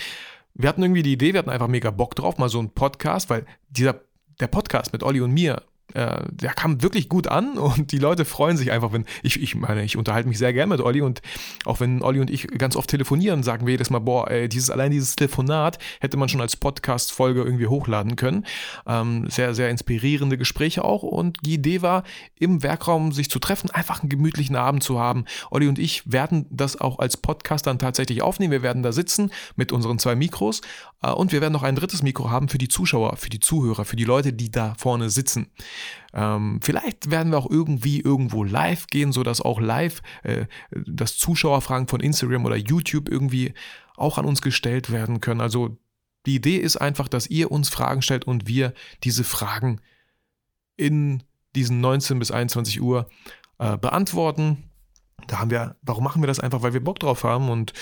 wir 0.53 0.69
hatten 0.69 0.83
irgendwie 0.83 1.03
die 1.03 1.13
Idee, 1.13 1.33
wir 1.33 1.39
hatten 1.39 1.49
einfach 1.49 1.67
mega 1.67 1.91
Bock 1.91 2.15
drauf, 2.15 2.37
mal 2.37 2.49
so 2.49 2.59
einen 2.59 2.69
Podcast, 2.69 3.29
weil 3.29 3.45
dieser, 3.69 4.01
der 4.39 4.47
Podcast 4.47 4.93
mit 4.93 5.03
Olli 5.03 5.21
und 5.21 5.31
mir, 5.31 5.63
äh, 5.93 6.23
der 6.31 6.53
kam 6.53 6.81
wirklich 6.81 7.09
gut 7.09 7.27
an 7.27 7.57
und 7.57 7.91
die 7.91 7.99
Leute 7.99 8.25
freuen 8.25 8.57
sich 8.57 8.71
einfach, 8.71 8.93
wenn 8.93 9.05
ich, 9.21 9.41
ich 9.41 9.55
meine, 9.55 9.83
ich 9.83 9.97
unterhalte 9.97 10.27
mich 10.27 10.37
sehr 10.37 10.53
gerne 10.53 10.73
mit 10.75 10.81
Olli 10.81 11.01
und 11.01 11.21
auch 11.65 11.79
wenn 11.79 12.01
Olli 12.01 12.19
und 12.19 12.29
ich 12.29 12.47
ganz 12.47 12.75
oft 12.75 12.89
telefonieren, 12.89 13.43
sagen 13.43 13.65
wir 13.65 13.71
jedes 13.71 13.89
Mal, 13.89 13.99
boah, 13.99 14.29
ey, 14.29 14.49
dieses, 14.49 14.69
allein 14.69 14.91
dieses 14.91 15.15
Telefonat 15.15 15.77
hätte 15.99 16.17
man 16.17 16.29
schon 16.29 16.41
als 16.41 16.55
Podcast-Folge 16.55 17.41
irgendwie 17.41 17.67
hochladen 17.67 18.15
können. 18.15 18.45
Ähm, 18.87 19.29
sehr, 19.29 19.53
sehr 19.53 19.69
inspirierende 19.69 20.37
Gespräche 20.37 20.83
auch 20.83 21.03
und 21.03 21.37
die 21.45 21.55
Idee 21.55 21.81
war, 21.81 22.03
im 22.39 22.63
Werkraum 22.63 23.11
sich 23.11 23.29
zu 23.29 23.39
treffen, 23.39 23.69
einfach 23.69 24.01
einen 24.01 24.09
gemütlichen 24.09 24.55
Abend 24.55 24.83
zu 24.83 24.99
haben. 24.99 25.25
Olli 25.51 25.67
und 25.67 25.79
ich 25.79 26.11
werden 26.11 26.45
das 26.49 26.79
auch 26.79 26.99
als 26.99 27.17
Podcast 27.17 27.67
dann 27.67 27.79
tatsächlich 27.79 28.21
aufnehmen. 28.21 28.51
Wir 28.51 28.63
werden 28.63 28.83
da 28.83 28.91
sitzen 28.91 29.31
mit 29.55 29.71
unseren 29.71 29.99
zwei 29.99 30.15
Mikros 30.15 30.61
äh, 31.01 31.11
und 31.11 31.31
wir 31.31 31.41
werden 31.41 31.53
noch 31.53 31.63
ein 31.63 31.75
drittes 31.75 32.01
Mikro 32.01 32.31
haben 32.31 32.49
für 32.49 32.57
die 32.57 32.67
Zuschauer, 32.67 33.17
für 33.17 33.29
die 33.29 33.39
Zuhörer, 33.39 33.85
für 33.85 33.95
die 33.95 34.05
Leute, 34.05 34.33
die 34.33 34.49
da 34.49 34.73
vorne 34.77 35.09
sitzen. 35.09 35.47
Ähm, 36.13 36.59
vielleicht 36.61 37.09
werden 37.09 37.31
wir 37.31 37.37
auch 37.37 37.49
irgendwie 37.49 37.99
irgendwo 37.99 38.43
live 38.43 38.87
gehen, 38.87 39.11
sodass 39.11 39.41
auch 39.41 39.59
live 39.59 40.01
äh, 40.23 40.45
das 40.71 41.17
Zuschauerfragen 41.17 41.87
von 41.87 41.99
Instagram 41.99 42.45
oder 42.45 42.55
YouTube 42.55 43.09
irgendwie 43.09 43.53
auch 43.95 44.17
an 44.17 44.25
uns 44.25 44.41
gestellt 44.41 44.91
werden 44.91 45.21
können. 45.21 45.41
Also 45.41 45.77
die 46.25 46.35
Idee 46.35 46.57
ist 46.57 46.77
einfach, 46.77 47.07
dass 47.07 47.27
ihr 47.27 47.51
uns 47.51 47.69
Fragen 47.69 48.01
stellt 48.01 48.25
und 48.25 48.47
wir 48.47 48.73
diese 49.03 49.23
Fragen 49.23 49.81
in 50.77 51.23
diesen 51.55 51.81
19 51.81 52.19
bis 52.19 52.31
21 52.31 52.81
Uhr 52.81 53.07
äh, 53.59 53.77
beantworten. 53.77 54.69
Da 55.27 55.39
haben 55.39 55.51
wir, 55.51 55.75
warum 55.81 56.03
machen 56.03 56.21
wir 56.21 56.27
das 56.27 56.39
einfach? 56.39 56.61
Weil 56.61 56.73
wir 56.73 56.83
Bock 56.83 56.99
drauf 56.99 57.23
haben 57.23 57.49
und 57.49 57.73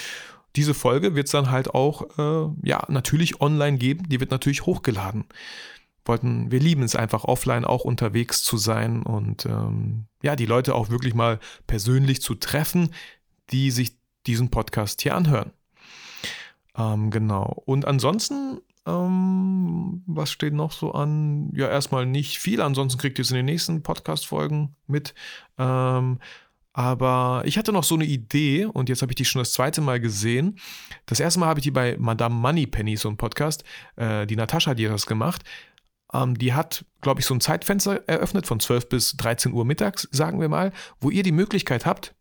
diese 0.56 0.73
Folge 0.73 1.15
wird 1.15 1.27
es 1.27 1.32
dann 1.32 1.49
halt 1.49 1.73
auch, 1.73 2.17
äh, 2.17 2.49
ja, 2.67 2.84
natürlich 2.89 3.39
online 3.39 3.77
geben. 3.77 4.10
Die 4.10 4.19
wird 4.19 4.32
natürlich 4.32 4.65
hochgeladen 4.65 5.25
wollten, 6.05 6.51
wir 6.51 6.59
lieben 6.59 6.83
es 6.83 6.95
einfach 6.95 7.23
offline 7.25 7.65
auch 7.65 7.83
unterwegs 7.85 8.43
zu 8.43 8.57
sein 8.57 9.03
und 9.03 9.45
ähm, 9.45 10.05
ja, 10.23 10.35
die 10.35 10.45
Leute 10.45 10.75
auch 10.75 10.89
wirklich 10.89 11.13
mal 11.13 11.39
persönlich 11.67 12.21
zu 12.21 12.35
treffen, 12.35 12.93
die 13.51 13.71
sich 13.71 13.97
diesen 14.25 14.49
Podcast 14.49 15.01
hier 15.01 15.15
anhören. 15.15 15.51
Ähm, 16.77 17.11
genau. 17.11 17.61
Und 17.65 17.85
ansonsten 17.85 18.61
Ähm, 18.87 20.01
was 20.07 20.31
steht 20.31 20.53
noch 20.53 20.71
so 20.71 20.91
an? 20.93 21.51
Ja, 21.53 21.69
erstmal 21.69 22.07
nicht 22.07 22.39
viel, 22.39 22.61
ansonsten 22.61 22.99
kriegt 22.99 23.19
ihr 23.19 23.23
es 23.23 23.29
in 23.29 23.37
den 23.37 23.45
nächsten 23.45 23.83
Podcast-Folgen 23.83 24.75
mit. 24.87 25.13
Ähm, 25.59 26.17
aber 26.73 27.43
ich 27.45 27.57
hatte 27.59 27.71
noch 27.71 27.83
so 27.83 27.93
eine 27.93 28.05
Idee 28.05 28.65
und 28.65 28.89
jetzt 28.89 29.03
habe 29.03 29.11
ich 29.11 29.17
die 29.17 29.25
schon 29.25 29.41
das 29.41 29.53
zweite 29.53 29.81
Mal 29.81 29.99
gesehen. 29.99 30.57
Das 31.05 31.19
erste 31.19 31.39
Mal 31.39 31.47
habe 31.47 31.59
ich 31.59 31.63
die 31.63 31.71
bei 31.71 31.95
Madame 31.99 32.33
Moneypenny, 32.33 32.97
so 32.97 33.09
ein 33.09 33.17
Podcast. 33.17 33.63
Äh, 33.97 34.25
die 34.25 34.35
Natascha, 34.35 34.73
die 34.73 34.87
hat 34.87 34.93
das 34.95 35.05
gemacht. 35.05 35.43
Ähm, 36.13 36.38
die 36.38 36.54
hat, 36.54 36.86
glaube 37.02 37.19
ich, 37.19 37.26
so 37.26 37.34
ein 37.34 37.41
Zeitfenster 37.41 38.08
eröffnet 38.08 38.47
von 38.47 38.60
12 38.60 38.89
bis 38.89 39.17
13 39.17 39.54
Uhr 39.54 39.65
mittags, 39.65 40.08
sagen 40.12 40.39
wir 40.39 40.50
mal, 40.50 40.71
wo 41.00 41.10
ihr 41.10 41.24
die 41.24 41.32
Möglichkeit 41.32 41.86
habt, 41.86 42.15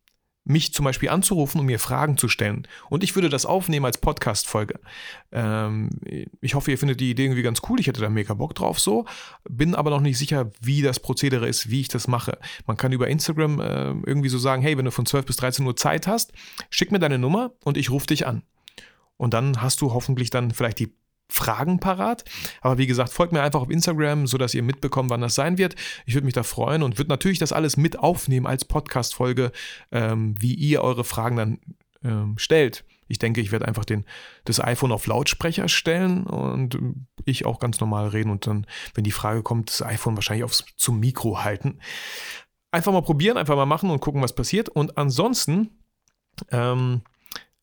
mich 0.44 0.72
zum 0.72 0.84
Beispiel 0.84 1.10
anzurufen 1.10 1.60
und 1.60 1.66
mir 1.66 1.78
Fragen 1.78 2.16
zu 2.16 2.28
stellen. 2.28 2.66
Und 2.88 3.04
ich 3.04 3.14
würde 3.14 3.28
das 3.28 3.46
aufnehmen 3.46 3.84
als 3.84 3.98
Podcast-Folge. 3.98 4.80
Ähm, 5.32 5.90
ich 6.40 6.54
hoffe, 6.54 6.70
ihr 6.70 6.78
findet 6.78 7.00
die 7.00 7.10
Idee 7.10 7.24
irgendwie 7.24 7.42
ganz 7.42 7.60
cool. 7.68 7.78
Ich 7.78 7.86
hätte 7.86 8.00
da 8.00 8.08
mega 8.08 8.34
Bock 8.34 8.54
drauf 8.54 8.80
so. 8.80 9.04
Bin 9.48 9.74
aber 9.74 9.90
noch 9.90 10.00
nicht 10.00 10.18
sicher, 10.18 10.50
wie 10.60 10.82
das 10.82 10.98
Prozedere 11.00 11.46
ist, 11.46 11.70
wie 11.70 11.82
ich 11.82 11.88
das 11.88 12.08
mache. 12.08 12.38
Man 12.66 12.76
kann 12.76 12.92
über 12.92 13.08
Instagram 13.08 13.60
äh, 13.60 13.90
irgendwie 14.06 14.28
so 14.28 14.38
sagen, 14.38 14.62
hey, 14.62 14.76
wenn 14.78 14.86
du 14.86 14.90
von 14.90 15.06
12 15.06 15.26
bis 15.26 15.36
13 15.36 15.66
Uhr 15.66 15.76
Zeit 15.76 16.06
hast, 16.06 16.32
schick 16.70 16.90
mir 16.90 16.98
deine 16.98 17.18
Nummer 17.18 17.52
und 17.64 17.76
ich 17.76 17.90
rufe 17.90 18.06
dich 18.06 18.26
an. 18.26 18.42
Und 19.16 19.34
dann 19.34 19.60
hast 19.60 19.82
du 19.82 19.92
hoffentlich 19.92 20.30
dann 20.30 20.50
vielleicht 20.50 20.78
die 20.78 20.94
Fragen 21.30 21.80
parat. 21.80 22.24
Aber 22.60 22.78
wie 22.78 22.86
gesagt, 22.86 23.12
folgt 23.12 23.32
mir 23.32 23.42
einfach 23.42 23.62
auf 23.62 23.70
Instagram, 23.70 24.26
sodass 24.26 24.54
ihr 24.54 24.62
mitbekommt, 24.62 25.10
wann 25.10 25.20
das 25.20 25.34
sein 25.34 25.58
wird. 25.58 25.74
Ich 26.06 26.14
würde 26.14 26.24
mich 26.24 26.34
da 26.34 26.42
freuen 26.42 26.82
und 26.82 26.98
würde 26.98 27.10
natürlich 27.10 27.38
das 27.38 27.52
alles 27.52 27.76
mit 27.76 27.98
aufnehmen 27.98 28.46
als 28.46 28.64
Podcast-Folge, 28.64 29.52
ähm, 29.92 30.34
wie 30.38 30.54
ihr 30.54 30.82
eure 30.82 31.04
Fragen 31.04 31.36
dann 31.36 31.58
ähm, 32.04 32.38
stellt. 32.38 32.84
Ich 33.10 33.18
denke, 33.18 33.40
ich 33.40 33.50
werde 33.50 33.66
einfach 33.66 33.84
den, 33.84 34.04
das 34.44 34.62
iPhone 34.62 34.92
auf 34.92 35.06
Lautsprecher 35.06 35.68
stellen 35.68 36.24
und 36.26 36.78
ich 37.24 37.44
auch 37.44 37.58
ganz 37.58 37.80
normal 37.80 38.08
reden 38.08 38.30
und 38.30 38.46
dann, 38.46 38.66
wenn 38.94 39.02
die 39.02 39.10
Frage 39.10 39.42
kommt, 39.42 39.68
das 39.70 39.82
iPhone 39.82 40.14
wahrscheinlich 40.14 40.44
aufs, 40.44 40.64
zum 40.76 41.00
Mikro 41.00 41.42
halten. 41.42 41.80
Einfach 42.70 42.92
mal 42.92 43.02
probieren, 43.02 43.36
einfach 43.36 43.56
mal 43.56 43.66
machen 43.66 43.90
und 43.90 44.00
gucken, 44.00 44.22
was 44.22 44.32
passiert. 44.32 44.68
Und 44.68 44.96
ansonsten, 44.96 45.70
ähm, 46.52 47.02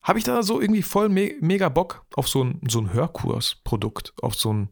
habe 0.08 0.18
ich 0.18 0.24
da 0.24 0.42
so 0.42 0.58
irgendwie 0.58 0.82
voll 0.82 1.10
me 1.10 1.34
mega 1.40 1.68
Bock 1.68 2.06
auf 2.16 2.28
so 2.28 2.42
ein, 2.42 2.60
so 2.66 2.80
ein 2.80 2.94
Hörkursprodukt, 2.94 4.14
auf 4.22 4.34
so 4.34 4.52
ein 4.54 4.68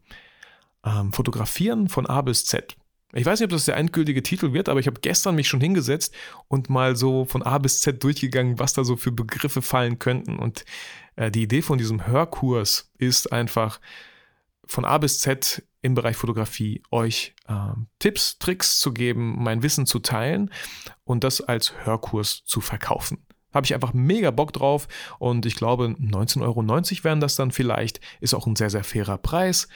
ähm, 0.82 1.12
Fotografieren 1.12 1.90
von 1.90 2.06
A 2.06 2.22
bis 2.22 2.46
Z. 2.46 2.74
Ich 3.12 3.26
weiß 3.26 3.38
nicht, 3.38 3.44
ob 3.44 3.50
das 3.50 3.66
der 3.66 3.76
endgültige 3.76 4.22
Titel 4.22 4.54
wird, 4.54 4.70
aber 4.70 4.80
ich 4.80 4.86
habe 4.86 5.00
gestern 5.00 5.34
mich 5.34 5.46
schon 5.46 5.60
hingesetzt 5.60 6.14
und 6.48 6.70
mal 6.70 6.96
so 6.96 7.26
von 7.26 7.42
A 7.42 7.58
bis 7.58 7.82
Z 7.82 8.02
durchgegangen, 8.02 8.58
was 8.58 8.72
da 8.72 8.82
so 8.82 8.96
für 8.96 9.12
Begriffe 9.12 9.60
fallen 9.60 9.98
könnten. 9.98 10.38
Und 10.38 10.64
äh, 11.16 11.30
die 11.30 11.42
Idee 11.42 11.60
von 11.60 11.76
diesem 11.76 12.06
Hörkurs 12.06 12.90
ist 12.96 13.30
einfach 13.30 13.78
von 14.66 14.86
A 14.86 14.96
bis 14.96 15.20
Z 15.20 15.62
im 15.82 15.94
Bereich 15.94 16.16
Fotografie 16.16 16.82
euch 16.90 17.34
äh, 17.46 17.54
Tipps, 17.98 18.38
Tricks 18.38 18.80
zu 18.80 18.92
geben, 18.92 19.42
mein 19.42 19.62
Wissen 19.62 19.84
zu 19.84 19.98
teilen 19.98 20.50
und 21.04 21.24
das 21.24 21.42
als 21.42 21.74
Hörkurs 21.84 22.42
zu 22.44 22.62
verkaufen. 22.62 23.26
Habe 23.56 23.64
ich 23.64 23.74
einfach 23.74 23.94
mega 23.94 24.30
Bock 24.30 24.52
drauf 24.52 24.86
und 25.18 25.46
ich 25.46 25.56
glaube, 25.56 25.96
19,90 25.98 26.42
Euro 26.42 27.04
wären 27.04 27.20
das 27.20 27.34
dann 27.34 27.50
vielleicht. 27.50 28.00
Ist 28.20 28.34
auch 28.34 28.46
ein 28.46 28.54
sehr, 28.54 28.70
sehr 28.70 28.84
fairer 28.84 29.18
Preis. 29.18 29.66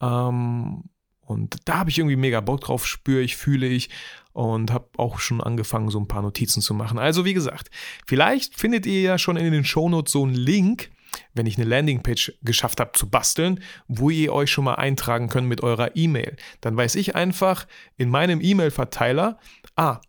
Ähm, 0.00 0.84
und 1.30 1.56
da 1.64 1.78
habe 1.78 1.90
ich 1.90 1.98
irgendwie 1.98 2.16
mega 2.16 2.40
Bock 2.40 2.60
drauf, 2.60 2.86
spüre 2.86 3.22
ich, 3.22 3.36
fühle 3.36 3.66
ich 3.66 3.88
und 4.32 4.72
habe 4.72 4.88
auch 4.96 5.20
schon 5.20 5.40
angefangen, 5.40 5.88
so 5.88 6.00
ein 6.00 6.08
paar 6.08 6.22
Notizen 6.22 6.60
zu 6.60 6.74
machen. 6.74 6.98
Also 6.98 7.24
wie 7.24 7.34
gesagt, 7.34 7.70
vielleicht 8.06 8.58
findet 8.58 8.84
ihr 8.84 9.00
ja 9.00 9.16
schon 9.16 9.36
in 9.36 9.52
den 9.52 9.64
Shownotes 9.64 10.12
so 10.12 10.24
einen 10.24 10.34
Link, 10.34 10.90
wenn 11.32 11.46
ich 11.46 11.56
eine 11.56 11.68
Landingpage 11.68 12.32
geschafft 12.42 12.80
habe 12.80 12.92
zu 12.92 13.08
basteln, 13.08 13.60
wo 13.88 14.10
ihr 14.10 14.32
euch 14.32 14.50
schon 14.50 14.64
mal 14.64 14.74
eintragen 14.74 15.28
könnt 15.28 15.46
mit 15.46 15.62
eurer 15.62 15.96
E-Mail. 15.96 16.36
Dann 16.60 16.76
weiß 16.76 16.96
ich 16.96 17.14
einfach 17.14 17.66
in 17.96 18.10
meinem 18.10 18.40
E-Mail-Verteiler, 18.40 19.38
ah, 19.76 20.00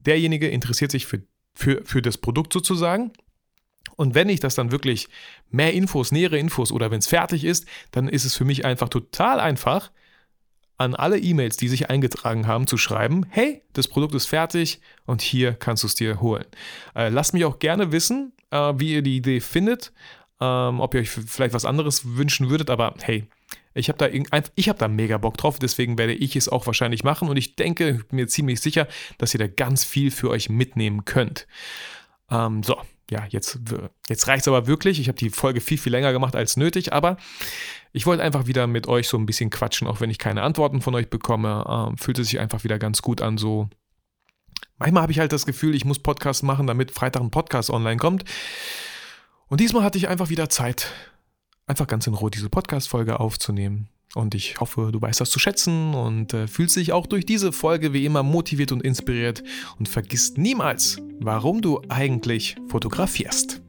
derjenige 0.00 0.48
interessiert 0.48 0.90
sich 0.90 1.06
für 1.06 1.22
für, 1.56 1.82
für 1.84 2.02
das 2.02 2.18
Produkt 2.18 2.52
sozusagen. 2.52 3.10
Und 3.96 4.14
wenn 4.14 4.28
ich 4.28 4.40
das 4.40 4.54
dann 4.54 4.70
wirklich 4.70 5.08
mehr 5.50 5.72
Infos, 5.72 6.12
nähere 6.12 6.38
Infos 6.38 6.70
oder 6.70 6.90
wenn 6.90 6.98
es 6.98 7.08
fertig 7.08 7.44
ist, 7.44 7.66
dann 7.90 8.08
ist 8.08 8.24
es 8.24 8.36
für 8.36 8.44
mich 8.44 8.64
einfach 8.64 8.88
total 8.88 9.40
einfach, 9.40 9.90
an 10.78 10.94
alle 10.94 11.18
E-Mails, 11.18 11.56
die 11.56 11.68
sich 11.68 11.88
eingetragen 11.88 12.46
haben, 12.46 12.66
zu 12.66 12.76
schreiben, 12.76 13.24
hey, 13.30 13.62
das 13.72 13.88
Produkt 13.88 14.14
ist 14.14 14.26
fertig 14.26 14.80
und 15.06 15.22
hier 15.22 15.54
kannst 15.54 15.82
du 15.82 15.86
es 15.86 15.94
dir 15.94 16.20
holen. 16.20 16.44
Äh, 16.94 17.08
lasst 17.08 17.32
mich 17.32 17.44
auch 17.44 17.58
gerne 17.58 17.92
wissen, 17.92 18.32
äh, 18.50 18.74
wie 18.76 18.92
ihr 18.92 19.02
die 19.02 19.16
Idee 19.16 19.40
findet, 19.40 19.92
ähm, 20.40 20.80
ob 20.80 20.94
ihr 20.94 21.00
euch 21.00 21.10
vielleicht 21.10 21.54
was 21.54 21.64
anderes 21.64 22.16
wünschen 22.16 22.50
würdet, 22.50 22.68
aber 22.68 22.94
hey, 23.00 23.26
ich 23.76 23.88
habe 23.88 23.98
da, 23.98 24.06
hab 24.08 24.78
da 24.78 24.88
mega 24.88 25.18
Bock 25.18 25.36
drauf, 25.36 25.58
deswegen 25.58 25.98
werde 25.98 26.14
ich 26.14 26.34
es 26.34 26.48
auch 26.48 26.66
wahrscheinlich 26.66 27.04
machen 27.04 27.28
und 27.28 27.36
ich 27.36 27.56
denke, 27.56 28.00
mir 28.10 28.26
ziemlich 28.26 28.60
sicher, 28.60 28.88
dass 29.18 29.34
ihr 29.34 29.38
da 29.38 29.46
ganz 29.46 29.84
viel 29.84 30.10
für 30.10 30.30
euch 30.30 30.48
mitnehmen 30.48 31.04
könnt. 31.04 31.46
Ähm, 32.30 32.62
so, 32.62 32.76
ja, 33.10 33.26
jetzt, 33.28 33.60
jetzt 34.08 34.26
reicht 34.26 34.42
es 34.42 34.48
aber 34.48 34.66
wirklich. 34.66 34.98
Ich 34.98 35.08
habe 35.08 35.18
die 35.18 35.30
Folge 35.30 35.60
viel, 35.60 35.78
viel 35.78 35.92
länger 35.92 36.12
gemacht 36.12 36.34
als 36.34 36.56
nötig, 36.56 36.92
aber 36.92 37.18
ich 37.92 38.06
wollte 38.06 38.22
einfach 38.22 38.46
wieder 38.46 38.66
mit 38.66 38.88
euch 38.88 39.08
so 39.08 39.16
ein 39.16 39.26
bisschen 39.26 39.50
quatschen, 39.50 39.86
auch 39.86 40.00
wenn 40.00 40.10
ich 40.10 40.18
keine 40.18 40.42
Antworten 40.42 40.80
von 40.80 40.94
euch 40.94 41.08
bekomme. 41.08 41.64
Ähm, 41.68 41.98
fühlt 41.98 42.18
es 42.18 42.28
sich 42.28 42.40
einfach 42.40 42.64
wieder 42.64 42.78
ganz 42.78 43.02
gut 43.02 43.20
an, 43.20 43.38
so. 43.38 43.68
Manchmal 44.78 45.02
habe 45.02 45.12
ich 45.12 45.18
halt 45.18 45.32
das 45.32 45.46
Gefühl, 45.46 45.74
ich 45.74 45.84
muss 45.84 45.98
Podcast 45.98 46.42
machen, 46.42 46.66
damit 46.66 46.90
Freitag 46.90 47.22
ein 47.22 47.30
Podcast 47.30 47.70
online 47.70 47.96
kommt. 47.96 48.24
Und 49.48 49.60
diesmal 49.60 49.82
hatte 49.84 49.96
ich 49.96 50.08
einfach 50.08 50.28
wieder 50.28 50.48
Zeit, 50.48 50.92
einfach 51.66 51.86
ganz 51.86 52.06
in 52.06 52.14
Ruhe 52.14 52.30
diese 52.30 52.48
Podcast-Folge 52.48 53.20
aufzunehmen. 53.20 53.88
Und 54.14 54.34
ich 54.34 54.60
hoffe, 54.60 54.90
du 54.92 55.00
weißt 55.00 55.20
das 55.20 55.30
zu 55.30 55.38
schätzen 55.38 55.92
und 55.94 56.32
äh, 56.32 56.46
fühlst 56.46 56.76
dich 56.76 56.92
auch 56.92 57.06
durch 57.06 57.26
diese 57.26 57.52
Folge 57.52 57.92
wie 57.92 58.06
immer 58.06 58.22
motiviert 58.22 58.72
und 58.72 58.82
inspiriert 58.82 59.42
und 59.78 59.88
vergisst 59.88 60.38
niemals, 60.38 60.98
warum 61.20 61.60
du 61.60 61.82
eigentlich 61.88 62.56
fotografierst. 62.68 63.65